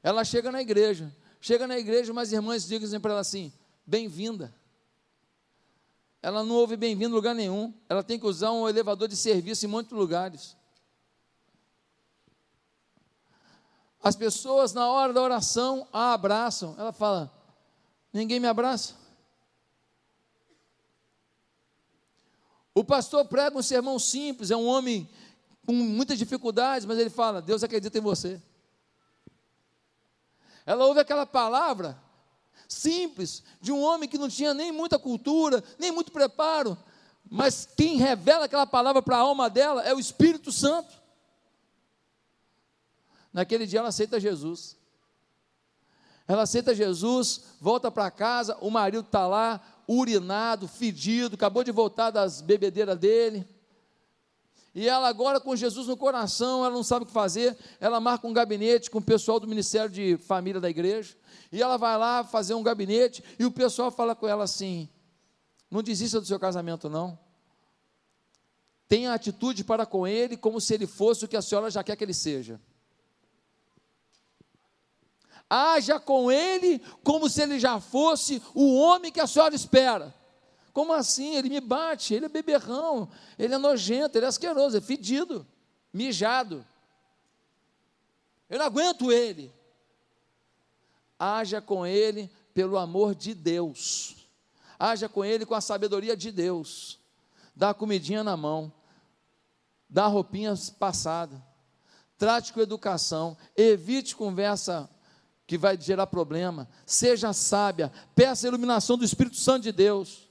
[0.02, 3.52] Ela chega na igreja, chega na igreja, mas irmãs dizem para ela assim:
[3.87, 4.54] Bem-vinda
[6.22, 7.74] ela não ouve bem-vindo em lugar nenhum.
[7.88, 10.56] Ela tem que usar um elevador de serviço em muitos lugares.
[14.02, 16.74] As pessoas, na hora da oração, a abraçam.
[16.76, 17.32] Ela fala:
[18.12, 18.94] Ninguém me abraça.
[22.74, 25.08] O pastor prega um sermão simples, é um homem
[25.66, 28.42] com muitas dificuldades, mas ele fala: Deus acredita em você.
[30.66, 32.00] Ela ouve aquela palavra
[32.68, 36.78] simples de um homem que não tinha nem muita cultura, nem muito preparo,
[37.30, 41.01] mas quem revela aquela palavra para a alma dela é o Espírito Santo.
[43.32, 44.76] Naquele dia ela aceita Jesus.
[46.28, 52.10] Ela aceita Jesus, volta para casa, o marido está lá, urinado, fedido, acabou de voltar
[52.10, 53.46] das bebedeiras dele.
[54.74, 58.26] E ela agora com Jesus no coração, ela não sabe o que fazer, ela marca
[58.26, 61.14] um gabinete com o pessoal do Ministério de Família da igreja,
[61.50, 64.88] e ela vai lá fazer um gabinete, e o pessoal fala com ela assim:
[65.70, 67.18] não desista do seu casamento, não.
[68.88, 71.96] Tenha atitude para com ele como se ele fosse o que a senhora já quer
[71.96, 72.60] que ele seja.
[75.54, 80.14] Haja com ele como se ele já fosse o homem que a senhora espera.
[80.72, 81.36] Como assim?
[81.36, 83.06] Ele me bate, ele é beberrão,
[83.38, 85.46] ele é nojento, ele é asqueroso, é fedido,
[85.92, 86.64] mijado.
[88.48, 89.52] Eu não aguento ele.
[91.18, 94.26] Haja com ele pelo amor de Deus.
[94.78, 96.98] Haja com ele com a sabedoria de Deus.
[97.54, 98.72] Dá a comidinha na mão.
[99.86, 101.44] Dá a roupinha passada.
[102.16, 103.36] Trate com educação.
[103.54, 104.88] Evite conversa
[105.46, 106.68] que vai gerar problema.
[106.87, 107.92] Seja sábia.
[108.14, 110.31] Peça a iluminação do Espírito Santo de Deus.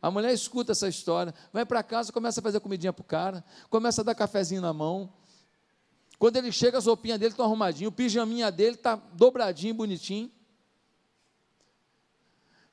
[0.00, 3.42] A mulher escuta essa história, vai para casa, começa a fazer comidinha para o cara,
[3.70, 5.10] começa a dar cafezinho na mão.
[6.18, 10.30] Quando ele chega, as roupinhas dele estão arrumadinhas, o pijaminha dele está dobradinho, bonitinho.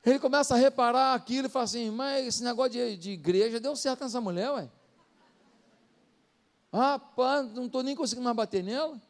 [0.04, 3.74] Ele começa a reparar aquilo e fala assim: Mas esse negócio de, de igreja deu
[3.76, 4.68] certo nessa mulher, ué.
[6.72, 9.00] Rapaz, não estou nem conseguindo mais bater nela.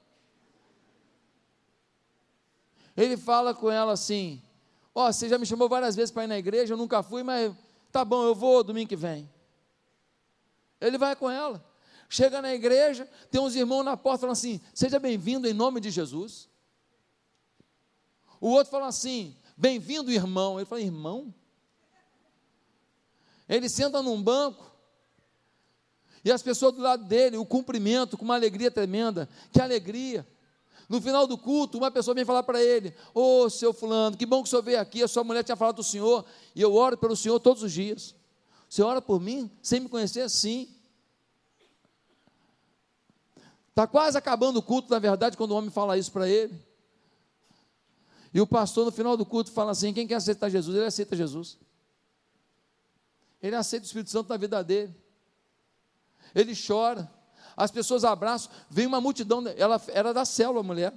[2.97, 4.43] Ele fala com ela assim:
[4.95, 7.23] Ó, oh, você já me chamou várias vezes para ir na igreja, eu nunca fui,
[7.23, 7.55] mas
[7.93, 9.31] Tá bom, eu vou domingo que vem.
[10.81, 11.63] Ele vai com ela.
[12.09, 15.91] Chega na igreja, tem uns irmãos na porta falando assim: Seja bem-vindo em nome de
[15.91, 16.49] Jesus.
[18.41, 20.59] O outro fala assim: Bem-vindo, irmão.
[20.59, 21.33] Ele fala: Irmão?
[23.47, 24.73] Ele senta num banco
[26.25, 29.29] e as pessoas do lado dele, o cumprimento com uma alegria tremenda.
[29.53, 30.27] Que alegria!
[30.93, 34.27] No final do culto, uma pessoa vem falar para ele: Ô oh, seu fulano, que
[34.27, 35.03] bom que o senhor veio aqui.
[35.03, 36.23] A sua mulher tinha falado do senhor,
[36.55, 38.15] e eu oro pelo senhor todos os dias.
[38.69, 40.29] Você ora por mim, sem me conhecer?
[40.29, 40.69] Sim.
[43.71, 46.63] Está quase acabando o culto, na verdade, quando o homem fala isso para ele.
[48.35, 50.77] E o pastor, no final do culto, fala assim: quem quer aceitar Jesus?
[50.77, 51.57] Ele aceita Jesus.
[53.43, 54.95] Ele aceita o Espírito Santo na vida dele.
[56.35, 57.11] Ele chora
[57.57, 60.93] as pessoas abraçam, vem uma multidão, ela era da célula, a mulher.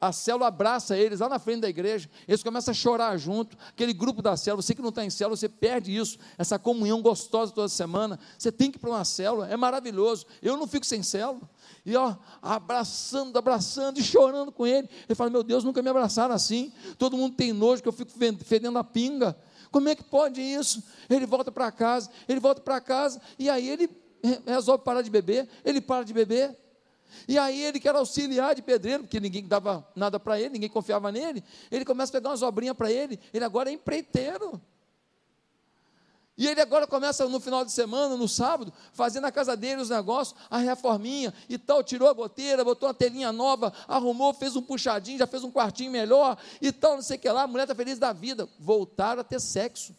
[0.00, 3.54] A célula abraça eles lá na frente da igreja, eles começam a chorar junto.
[3.68, 7.02] Aquele grupo da célula, você que não está em célula, você perde isso, essa comunhão
[7.02, 8.18] gostosa toda semana.
[8.38, 10.24] Você tem que ir para uma célula, é maravilhoso.
[10.40, 11.42] Eu não fico sem célula.
[11.84, 14.88] E ó, abraçando, abraçando e chorando com ele.
[15.06, 16.72] Ele fala: Meu Deus, nunca me abraçaram assim.
[16.96, 18.10] Todo mundo tem nojo que eu fico
[18.42, 19.36] fedendo a pinga.
[19.70, 20.82] Como é que pode isso?
[21.10, 23.86] Ele volta para casa, ele volta para casa, e aí ele
[24.46, 26.56] resolve parar de beber, ele para de beber.
[27.26, 31.10] E aí ele quer auxiliar de pedreiro, porque ninguém dava nada para ele, ninguém confiava
[31.10, 31.42] nele.
[31.70, 34.60] Ele começa a pegar umas obrinhas para ele, ele agora é empreiteiro.
[36.36, 39.90] E ele agora começa no final de semana, no sábado, fazer na casa dele os
[39.90, 44.62] negócios, a reforminha e tal, tirou a goteira, botou uma telinha nova, arrumou, fez um
[44.62, 47.64] puxadinho, já fez um quartinho melhor e tal, não sei o que lá, a mulher
[47.64, 48.48] está feliz da vida.
[48.58, 49.94] Voltaram a ter sexo.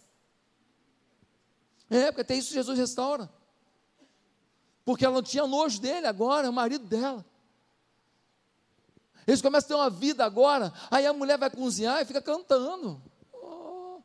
[1.91, 3.29] É, porque até isso Jesus restaura
[4.83, 7.25] porque ela não tinha nojo dele agora, é o marido dela.
[9.27, 13.01] Eles começam a ter uma vida agora, aí a mulher vai cozinhar e fica cantando.
[13.31, 14.01] Oh,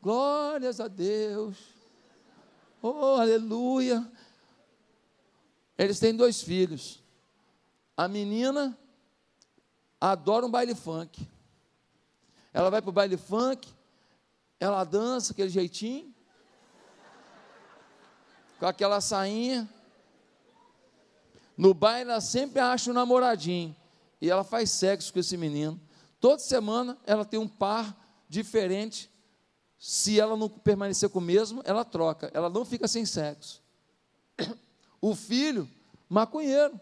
[0.00, 1.56] glórias a Deus.
[2.82, 4.06] Oh, aleluia.
[5.76, 7.02] Eles têm dois filhos.
[7.96, 8.78] A menina
[10.00, 11.26] adora um baile funk.
[12.52, 13.68] Ela vai para o baile funk,
[14.58, 16.14] ela dança aquele jeitinho,
[18.58, 19.68] com aquela sainha.
[21.58, 23.74] No baile ela sempre acha um namoradinho.
[24.20, 25.78] E ela faz sexo com esse menino.
[26.20, 27.96] Toda semana ela tem um par
[28.28, 29.10] diferente.
[29.76, 32.30] Se ela não permanecer com o mesmo, ela troca.
[32.32, 33.60] Ela não fica sem sexo.
[35.00, 35.68] O filho,
[36.08, 36.80] maconheiro.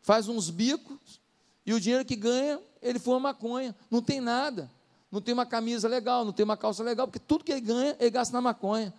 [0.00, 1.20] Faz uns bicos
[1.64, 3.74] e o dinheiro que ganha, ele fuma maconha.
[3.90, 4.70] Não tem nada.
[5.10, 7.96] Não tem uma camisa legal, não tem uma calça legal, porque tudo que ele ganha,
[7.98, 8.92] ele gasta na maconha.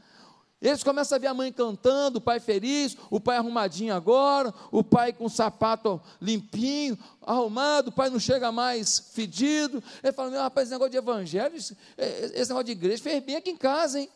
[0.59, 4.83] Eles começam a ver a mãe cantando, o pai feliz, o pai arrumadinho agora, o
[4.83, 9.83] pai com o sapato limpinho, arrumado, o pai não chega mais fedido.
[10.03, 11.75] Ele fala: Meu rapaz, esse negócio de evangelho, esse
[12.49, 14.09] negócio de igreja fez bem aqui em casa, hein?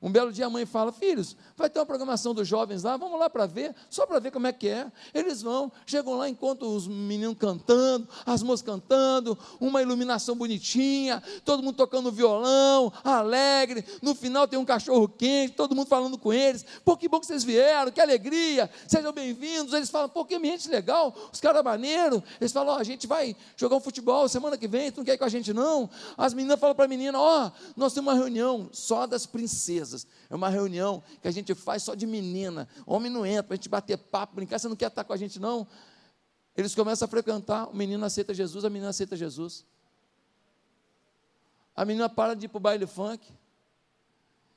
[0.00, 3.18] Um belo dia a mãe fala: Filhos, vai ter uma programação dos jovens lá, vamos
[3.18, 4.92] lá para ver, só para ver como é que é.
[5.14, 11.62] Eles vão, chegam lá, encontram os meninos cantando, as moças cantando, uma iluminação bonitinha, todo
[11.62, 13.82] mundo tocando violão, alegre.
[14.02, 16.64] No final tem um cachorro quente, todo mundo falando com eles.
[16.84, 19.72] Pô, que bom que vocês vieram, que alegria, sejam bem-vindos.
[19.72, 22.22] Eles falam: Pô, que ambiente legal, os caras maneiro.
[22.38, 25.04] Eles falam: Ó, oh, a gente vai jogar um futebol semana que vem, tu não
[25.06, 25.88] quer ir com a gente não?
[26.18, 29.85] As meninas falam para a menina: Ó, oh, nós temos uma reunião só das princesas
[29.86, 30.06] princesas.
[30.28, 32.68] É uma reunião que a gente faz só de menina.
[32.84, 34.58] Homem não entra a gente bater papo, brincar.
[34.58, 35.66] Você não quer estar com a gente, não?
[36.56, 37.68] Eles começam a frequentar.
[37.68, 39.64] O menino aceita Jesus, a menina aceita Jesus.
[41.74, 43.26] A menina para de ir para o baile funk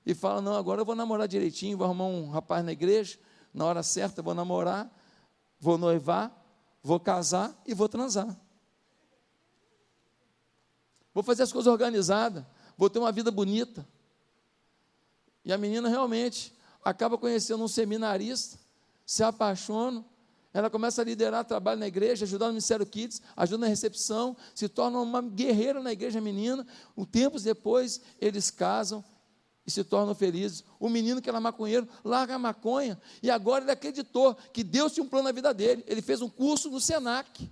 [0.05, 3.19] e fala: Não, agora eu vou namorar direitinho, vou arrumar um rapaz na igreja,
[3.53, 4.89] na hora certa, vou namorar,
[5.59, 6.33] vou noivar,
[6.81, 8.35] vou casar e vou transar.
[11.13, 12.45] Vou fazer as coisas organizadas,
[12.77, 13.85] vou ter uma vida bonita.
[15.49, 16.53] E a menina realmente
[16.85, 18.59] acaba conhecendo um seminarista,
[19.03, 20.05] se apaixona,
[20.53, 24.69] ela começa a liderar trabalho na igreja, ajudar no Ministério Kids, ajuda na recepção, se
[24.69, 26.67] torna uma guerreira na igreja menina.
[26.95, 29.03] Um tempos depois, eles casam
[29.65, 30.63] e se tornam felizes.
[30.79, 35.03] O menino que era maconheiro larga a maconha e agora ele acreditou que Deus tinha
[35.03, 35.83] um plano na vida dele.
[35.87, 37.49] Ele fez um curso no Senac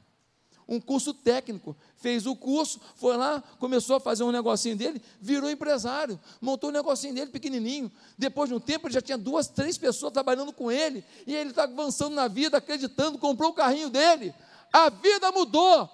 [0.67, 5.49] um curso técnico, fez o curso, foi lá, começou a fazer um negocinho dele, virou
[5.49, 7.89] empresário, montou um negocinho dele pequenininho.
[8.17, 11.51] Depois de um tempo, ele já tinha duas, três pessoas trabalhando com ele, e ele
[11.51, 14.33] está avançando na vida, acreditando, comprou o carrinho dele.
[14.73, 15.89] A vida mudou.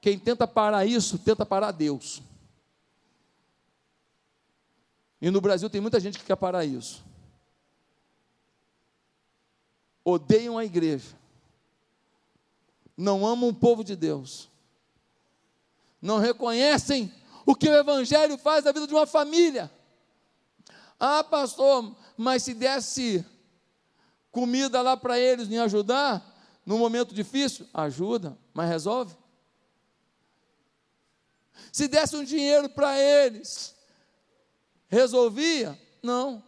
[0.00, 2.20] Quem tenta parar isso, tenta parar Deus.
[5.20, 7.04] E no Brasil tem muita gente que quer parar isso.
[10.04, 11.21] Odeiam a igreja
[12.96, 14.48] não amam o povo de Deus,
[16.00, 17.12] não reconhecem
[17.46, 19.70] o que o Evangelho faz na vida de uma família.
[20.98, 23.24] Ah, pastor, mas se desse
[24.30, 26.24] comida lá para eles me ajudar,
[26.64, 29.16] num momento difícil, ajuda, mas resolve.
[31.72, 33.74] Se desse um dinheiro para eles,
[34.88, 35.78] resolvia?
[36.02, 36.42] Não.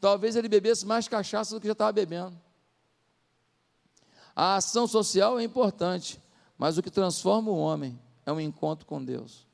[0.00, 2.36] Talvez ele bebesse mais cachaça do que já estava bebendo.
[4.42, 6.18] A ação social é importante,
[6.56, 9.46] mas o que transforma o homem é um encontro com Deus.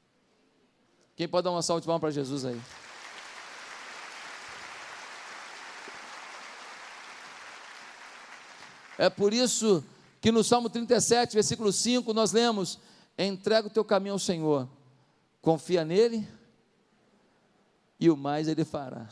[1.17, 2.63] Quem pode dar uma salva de palmas para Jesus aí?
[8.97, 9.83] É por isso
[10.21, 12.79] que no Salmo 37, versículo 5, nós lemos:
[13.19, 14.69] Entrega o teu caminho ao Senhor,
[15.43, 16.29] confia nele,
[17.99, 19.09] e o mais ele fará.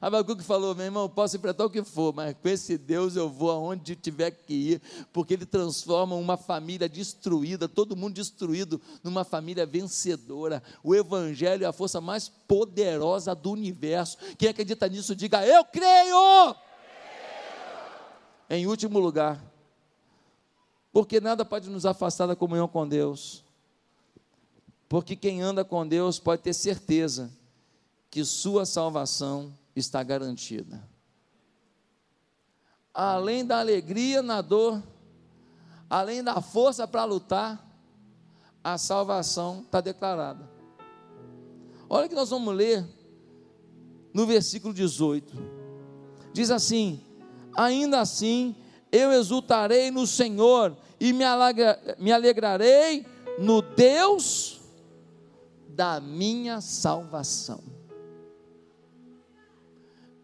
[0.00, 3.50] Abacuque falou: meu irmão, posso enfrentar o que for, mas com esse Deus eu vou
[3.50, 4.82] aonde tiver que ir,
[5.12, 10.62] porque Ele transforma uma família destruída, todo mundo destruído, numa família vencedora.
[10.82, 14.18] O Evangelho é a força mais poderosa do universo.
[14.36, 16.54] Quem acredita nisso, diga: Eu creio!
[18.48, 19.42] Em último lugar,
[20.92, 23.44] porque nada pode nos afastar da comunhão com Deus.
[24.88, 27.30] Porque quem anda com Deus pode ter certeza
[28.08, 30.82] que sua salvação está garantida.
[32.92, 34.82] Além da alegria na dor,
[35.88, 37.62] além da força para lutar,
[38.64, 40.50] a salvação está declarada.
[41.88, 42.84] Olha que nós vamos ler
[44.12, 45.36] no versículo 18.
[46.32, 47.00] Diz assim:
[47.56, 48.56] Ainda assim
[48.90, 51.24] eu exultarei no Senhor e me,
[51.98, 53.06] me alegrarei
[53.38, 54.60] no Deus
[55.68, 57.75] da minha salvação.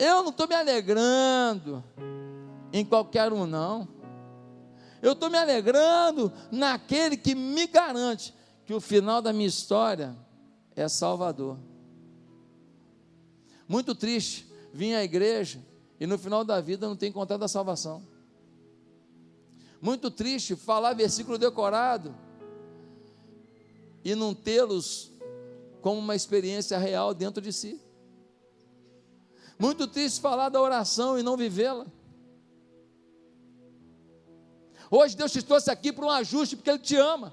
[0.04, 1.84] Eu não estou me alegrando
[2.72, 3.86] em qualquer um, não.
[5.00, 8.34] Eu estou me alegrando naquele que me garante
[8.66, 10.16] que o final da minha história
[10.74, 11.56] é Salvador.
[13.68, 15.64] Muito triste vir à igreja
[16.00, 18.02] e no final da vida não ter encontrado a salvação.
[19.80, 22.12] Muito triste falar versículo decorado
[24.04, 25.12] e não tê-los
[25.80, 27.80] como uma experiência real dentro de si.
[29.62, 31.86] Muito triste falar da oração e não vivê-la.
[34.90, 37.32] Hoje Deus te trouxe aqui para um ajuste porque Ele te ama.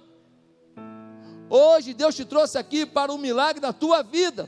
[1.50, 4.48] Hoje Deus te trouxe aqui para um milagre da tua vida.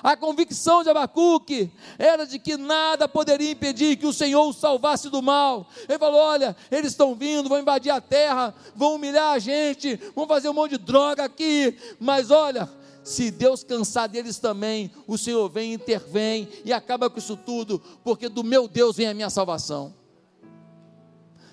[0.00, 5.10] A convicção de Abacuque era de que nada poderia impedir que o Senhor o salvasse
[5.10, 5.66] do mal.
[5.88, 10.28] Ele falou: Olha, eles estão vindo, vão invadir a terra, vão humilhar a gente, vão
[10.28, 12.70] fazer um monte de droga aqui, mas olha,
[13.02, 18.28] se Deus cansar deles também, o Senhor vem, intervém e acaba com isso tudo, porque
[18.28, 19.94] do meu Deus vem a minha salvação.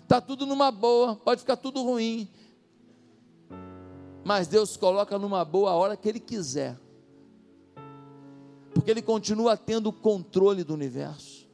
[0.04, 2.28] Está tudo numa boa, pode ficar tudo ruim,
[4.24, 6.78] mas Deus coloca numa boa a hora que Ele quiser.
[8.74, 11.48] porque ele continua tendo o controle do universo.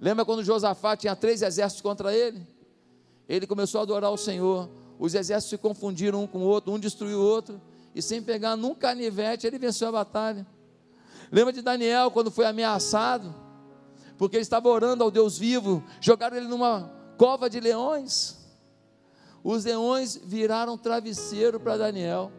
[0.00, 2.46] Lembra quando Josafá tinha três exércitos contra ele?
[3.28, 4.68] Ele começou a adorar o Senhor.
[4.98, 7.60] Os exércitos se confundiram um com o outro, um destruiu o outro,
[7.94, 10.46] e sem pegar num canivete, ele venceu a batalha.
[11.30, 13.34] Lembra de Daniel quando foi ameaçado?
[14.18, 18.38] Porque ele estava orando ao Deus vivo, jogaram ele numa cova de leões.
[19.42, 22.30] Os leões viraram travesseiro para Daniel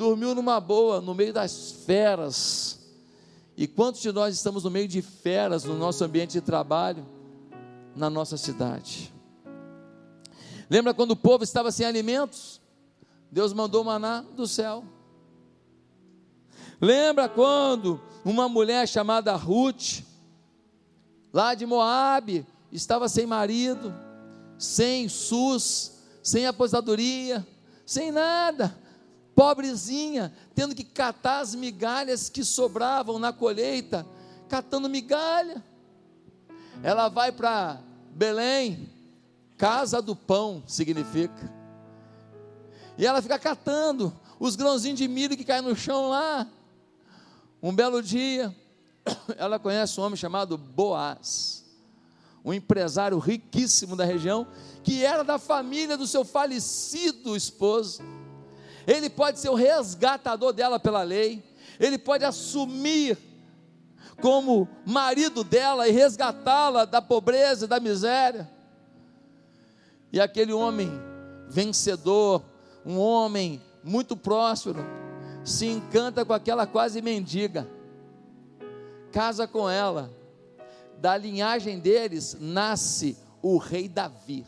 [0.00, 2.80] dormiu numa boa, no meio das feras.
[3.54, 7.06] E quantos de nós estamos no meio de feras no nosso ambiente de trabalho,
[7.94, 9.12] na nossa cidade?
[10.70, 12.59] Lembra quando o povo estava sem alimentos?
[13.30, 14.84] Deus mandou maná do céu.
[16.80, 20.02] Lembra quando uma mulher chamada Ruth,
[21.32, 23.94] lá de Moabe, estava sem marido,
[24.58, 27.46] sem SUS, sem aposentadoria,
[27.84, 28.76] sem nada
[29.40, 34.06] pobrezinha, tendo que catar as migalhas que sobravam na colheita,
[34.50, 35.64] catando migalha.
[36.82, 38.90] Ela vai para Belém,
[39.56, 41.59] casa do pão significa.
[43.00, 46.46] E ela fica catando os grãozinhos de milho que caem no chão lá.
[47.60, 48.54] Um belo dia,
[49.36, 51.64] ela conhece um homem chamado Boaz,
[52.44, 54.46] um empresário riquíssimo da região,
[54.84, 58.02] que era da família do seu falecido esposo
[58.86, 61.42] ele pode ser o resgatador dela pela lei,
[61.78, 63.16] ele pode assumir
[64.20, 68.50] como marido dela e resgatá-la da pobreza e da miséria.
[70.12, 70.90] E aquele homem
[71.48, 72.42] vencedor,
[72.84, 74.84] um homem muito próspero,
[75.44, 77.68] se encanta com aquela quase mendiga,
[79.12, 80.10] casa com ela,
[80.98, 84.46] da linhagem deles nasce o rei Davi,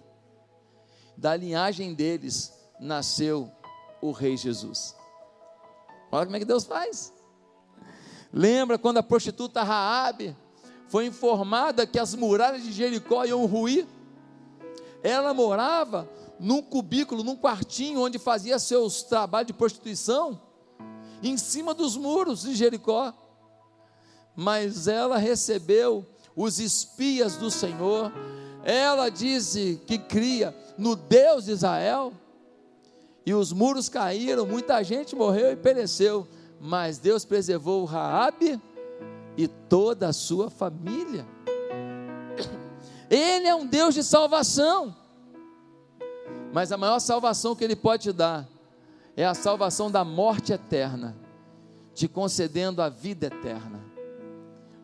[1.17, 2.53] da linhagem deles
[2.83, 3.51] nasceu
[4.01, 4.97] o Rei Jesus.
[6.11, 7.13] Olha como é que Deus faz.
[8.33, 10.37] Lembra quando a prostituta Raabe
[10.89, 13.87] foi informada que as muralhas de Jericó iam ruir?
[15.03, 16.09] Ela morava
[16.43, 20.41] num cubículo, num quartinho onde fazia seus trabalhos de prostituição,
[21.23, 23.15] em cima dos muros de Jericó.
[24.35, 28.13] Mas ela recebeu os espias do Senhor.
[28.65, 32.13] Ela disse que cria no Deus de Israel
[33.25, 36.27] e os muros caíram, muita gente morreu e pereceu,
[36.61, 38.61] mas Deus preservou Raabe
[39.37, 41.25] e toda a sua família.
[43.09, 45.02] Ele é um Deus de salvação.
[46.53, 48.47] Mas a maior salvação que ele pode te dar
[49.17, 51.17] é a salvação da morte eterna,
[51.95, 53.81] te concedendo a vida eterna.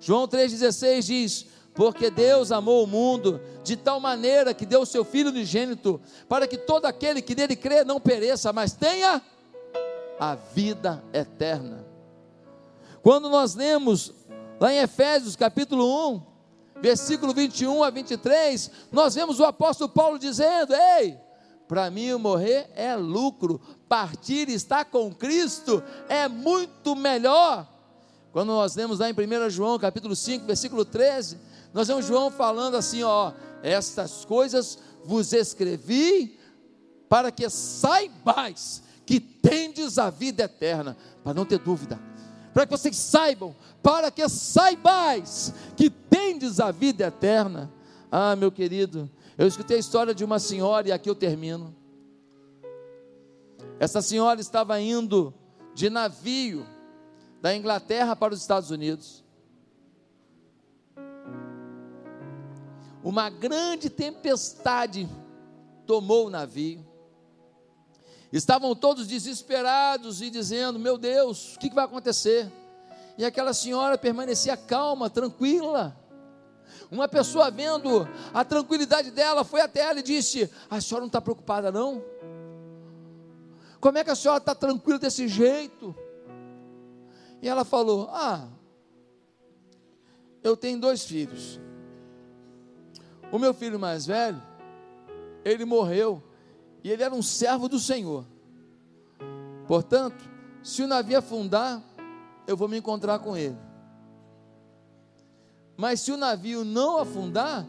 [0.01, 1.47] João 3,16 diz:
[1.79, 6.45] porque Deus amou o mundo de tal maneira que deu o seu Filho unigênito, para
[6.49, 9.23] que todo aquele que nele crê não pereça, mas tenha
[10.19, 11.87] a vida eterna.
[13.01, 14.13] Quando nós lemos
[14.59, 16.23] lá em Efésios capítulo 1,
[16.81, 21.17] versículo 21 a 23, nós vemos o apóstolo Paulo dizendo: Ei,
[21.69, 27.69] para mim morrer é lucro, partir estar com Cristo é muito melhor.
[28.33, 31.39] Quando nós lemos lá em 1 João capítulo 5, versículo 13,
[31.75, 36.39] nós vemos João falando assim: ó, estas coisas vos escrevi
[37.09, 41.99] para que saibais que tendes a vida eterna, para não ter dúvida,
[42.53, 47.71] para que vocês saibam, para que saibais que tendes a vida eterna.
[48.11, 51.75] Ah, meu querido, eu escutei a história de uma senhora e aqui eu termino.
[53.81, 55.33] Essa senhora estava indo
[55.75, 56.67] de navio
[57.41, 59.25] da Inglaterra para os Estados Unidos.
[63.09, 65.09] uma grande tempestade
[65.87, 66.87] tomou o navio.
[68.31, 72.53] Estavam todos desesperados e dizendo: Meu Deus, o que vai acontecer?
[73.17, 75.97] E aquela senhora permanecia calma, tranquila.
[76.91, 81.21] Uma pessoa vendo a tranquilidade dela foi até ela e disse: A senhora não está
[81.21, 82.03] preocupada, não?
[83.81, 85.95] Como é que a senhora está tranquila desse jeito?
[87.41, 88.49] E ela falou: Ah,
[90.43, 91.61] eu tenho dois filhos.
[93.31, 94.43] O meu filho mais velho,
[95.45, 96.23] ele morreu
[96.83, 98.25] e ele era um servo do Senhor.
[99.67, 100.25] Portanto,
[100.63, 101.83] se o navio afundar,
[102.47, 103.68] eu vou me encontrar com ele.
[105.79, 107.67] Mas se o navio não afundar,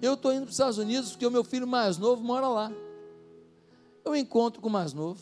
[0.00, 2.72] eu estou indo para os Estados Unidos porque o meu filho mais novo mora lá.
[4.04, 5.20] Eu encontro com o mais novo.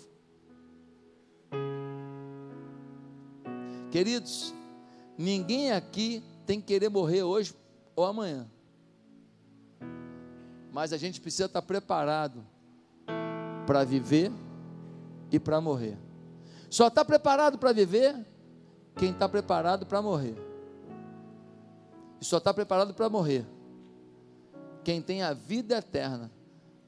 [3.91, 4.53] Queridos,
[5.17, 7.55] ninguém aqui tem que querer morrer hoje
[7.97, 8.47] ou amanhã
[10.75, 12.45] mas a gente precisa estar preparado
[13.65, 14.33] para viver
[15.31, 15.97] e para morrer.
[16.69, 18.27] Só está preparado para viver
[18.97, 20.35] quem está preparado para morrer.
[22.21, 23.47] E só está preparado para morrer
[24.85, 26.31] quem tem a vida eterna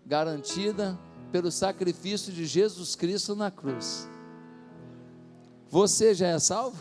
[0.04, 0.98] garantida
[1.32, 4.08] pelo sacrifício de Jesus Cristo na cruz.
[5.68, 6.78] Você já é salvo?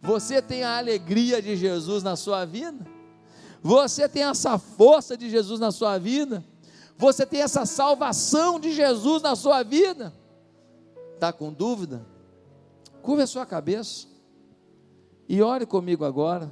[0.00, 2.86] Você tem a alegria de Jesus na sua vida?
[3.62, 6.42] Você tem essa força de Jesus na sua vida?
[6.96, 10.12] Você tem essa salvação de Jesus na sua vida?
[11.14, 12.04] Está com dúvida?
[13.02, 14.09] Curva a sua cabeça
[15.30, 16.50] e ore comigo agora.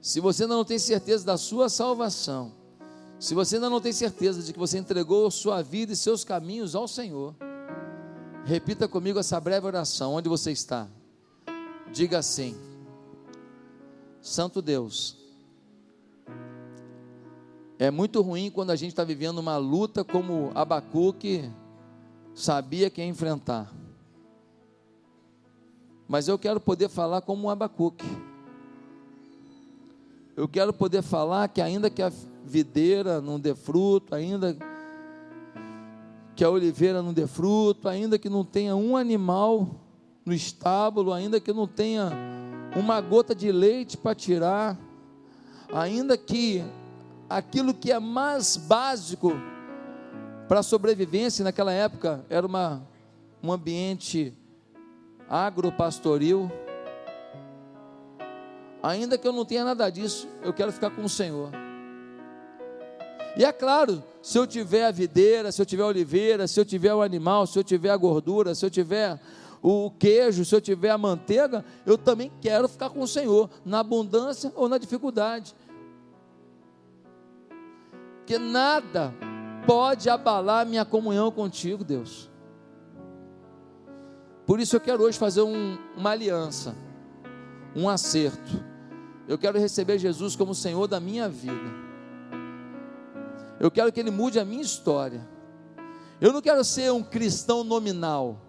[0.00, 2.54] Se você não tem certeza da sua salvação,
[3.18, 6.74] se você ainda não tem certeza de que você entregou sua vida e seus caminhos
[6.74, 7.34] ao Senhor,
[8.46, 10.88] repita comigo essa breve oração, onde você está.
[11.92, 12.56] Diga assim:
[14.22, 15.18] Santo Deus,
[17.78, 21.52] é muito ruim quando a gente está vivendo uma luta como Abacuque
[22.34, 23.79] sabia que ia enfrentar.
[26.10, 28.04] Mas eu quero poder falar como um Abacuque.
[30.36, 32.10] Eu quero poder falar que ainda que a
[32.44, 34.56] videira não dê fruto, ainda
[36.34, 39.68] que a oliveira não dê fruto, ainda que não tenha um animal
[40.26, 42.10] no estábulo, ainda que não tenha
[42.74, 44.76] uma gota de leite para tirar,
[45.72, 46.60] ainda que
[47.28, 49.32] aquilo que é mais básico
[50.48, 52.82] para a sobrevivência naquela época era uma,
[53.40, 54.34] um ambiente
[55.30, 56.50] agropastoril,
[58.82, 61.50] ainda que eu não tenha nada disso, eu quero ficar com o Senhor.
[63.36, 66.64] E é claro, se eu tiver a videira, se eu tiver a oliveira, se eu
[66.64, 69.20] tiver o animal, se eu tiver a gordura, se eu tiver
[69.62, 73.80] o queijo, se eu tiver a manteiga, eu também quero ficar com o Senhor, na
[73.80, 75.54] abundância ou na dificuldade.
[78.26, 79.14] Que nada
[79.64, 82.29] pode abalar minha comunhão contigo, Deus.
[84.50, 86.74] Por isso eu quero hoje fazer um, uma aliança,
[87.72, 88.60] um acerto.
[89.28, 91.70] Eu quero receber Jesus como Senhor da minha vida.
[93.60, 95.24] Eu quero que Ele mude a minha história.
[96.20, 98.40] Eu não quero ser um cristão nominal.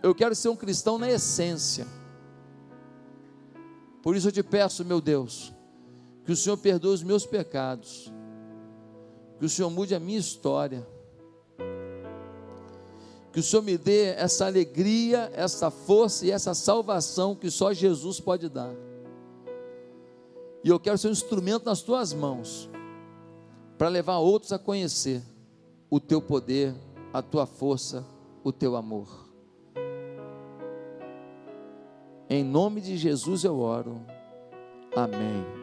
[0.00, 1.88] Eu quero ser um cristão na essência.
[4.04, 5.52] Por isso eu te peço, meu Deus,
[6.24, 8.12] que o Senhor perdoe os meus pecados,
[9.40, 10.86] que o Senhor mude a minha história,
[13.32, 18.18] que o Senhor me dê essa alegria, essa força e essa salvação que só Jesus
[18.20, 18.74] pode dar.
[20.64, 22.68] E eu quero ser um instrumento nas tuas mãos
[23.78, 25.22] para levar outros a conhecer
[25.88, 26.74] o teu poder,
[27.12, 28.04] a tua força,
[28.44, 29.08] o teu amor.
[32.28, 34.00] Em nome de Jesus eu oro.
[34.94, 35.59] Amém.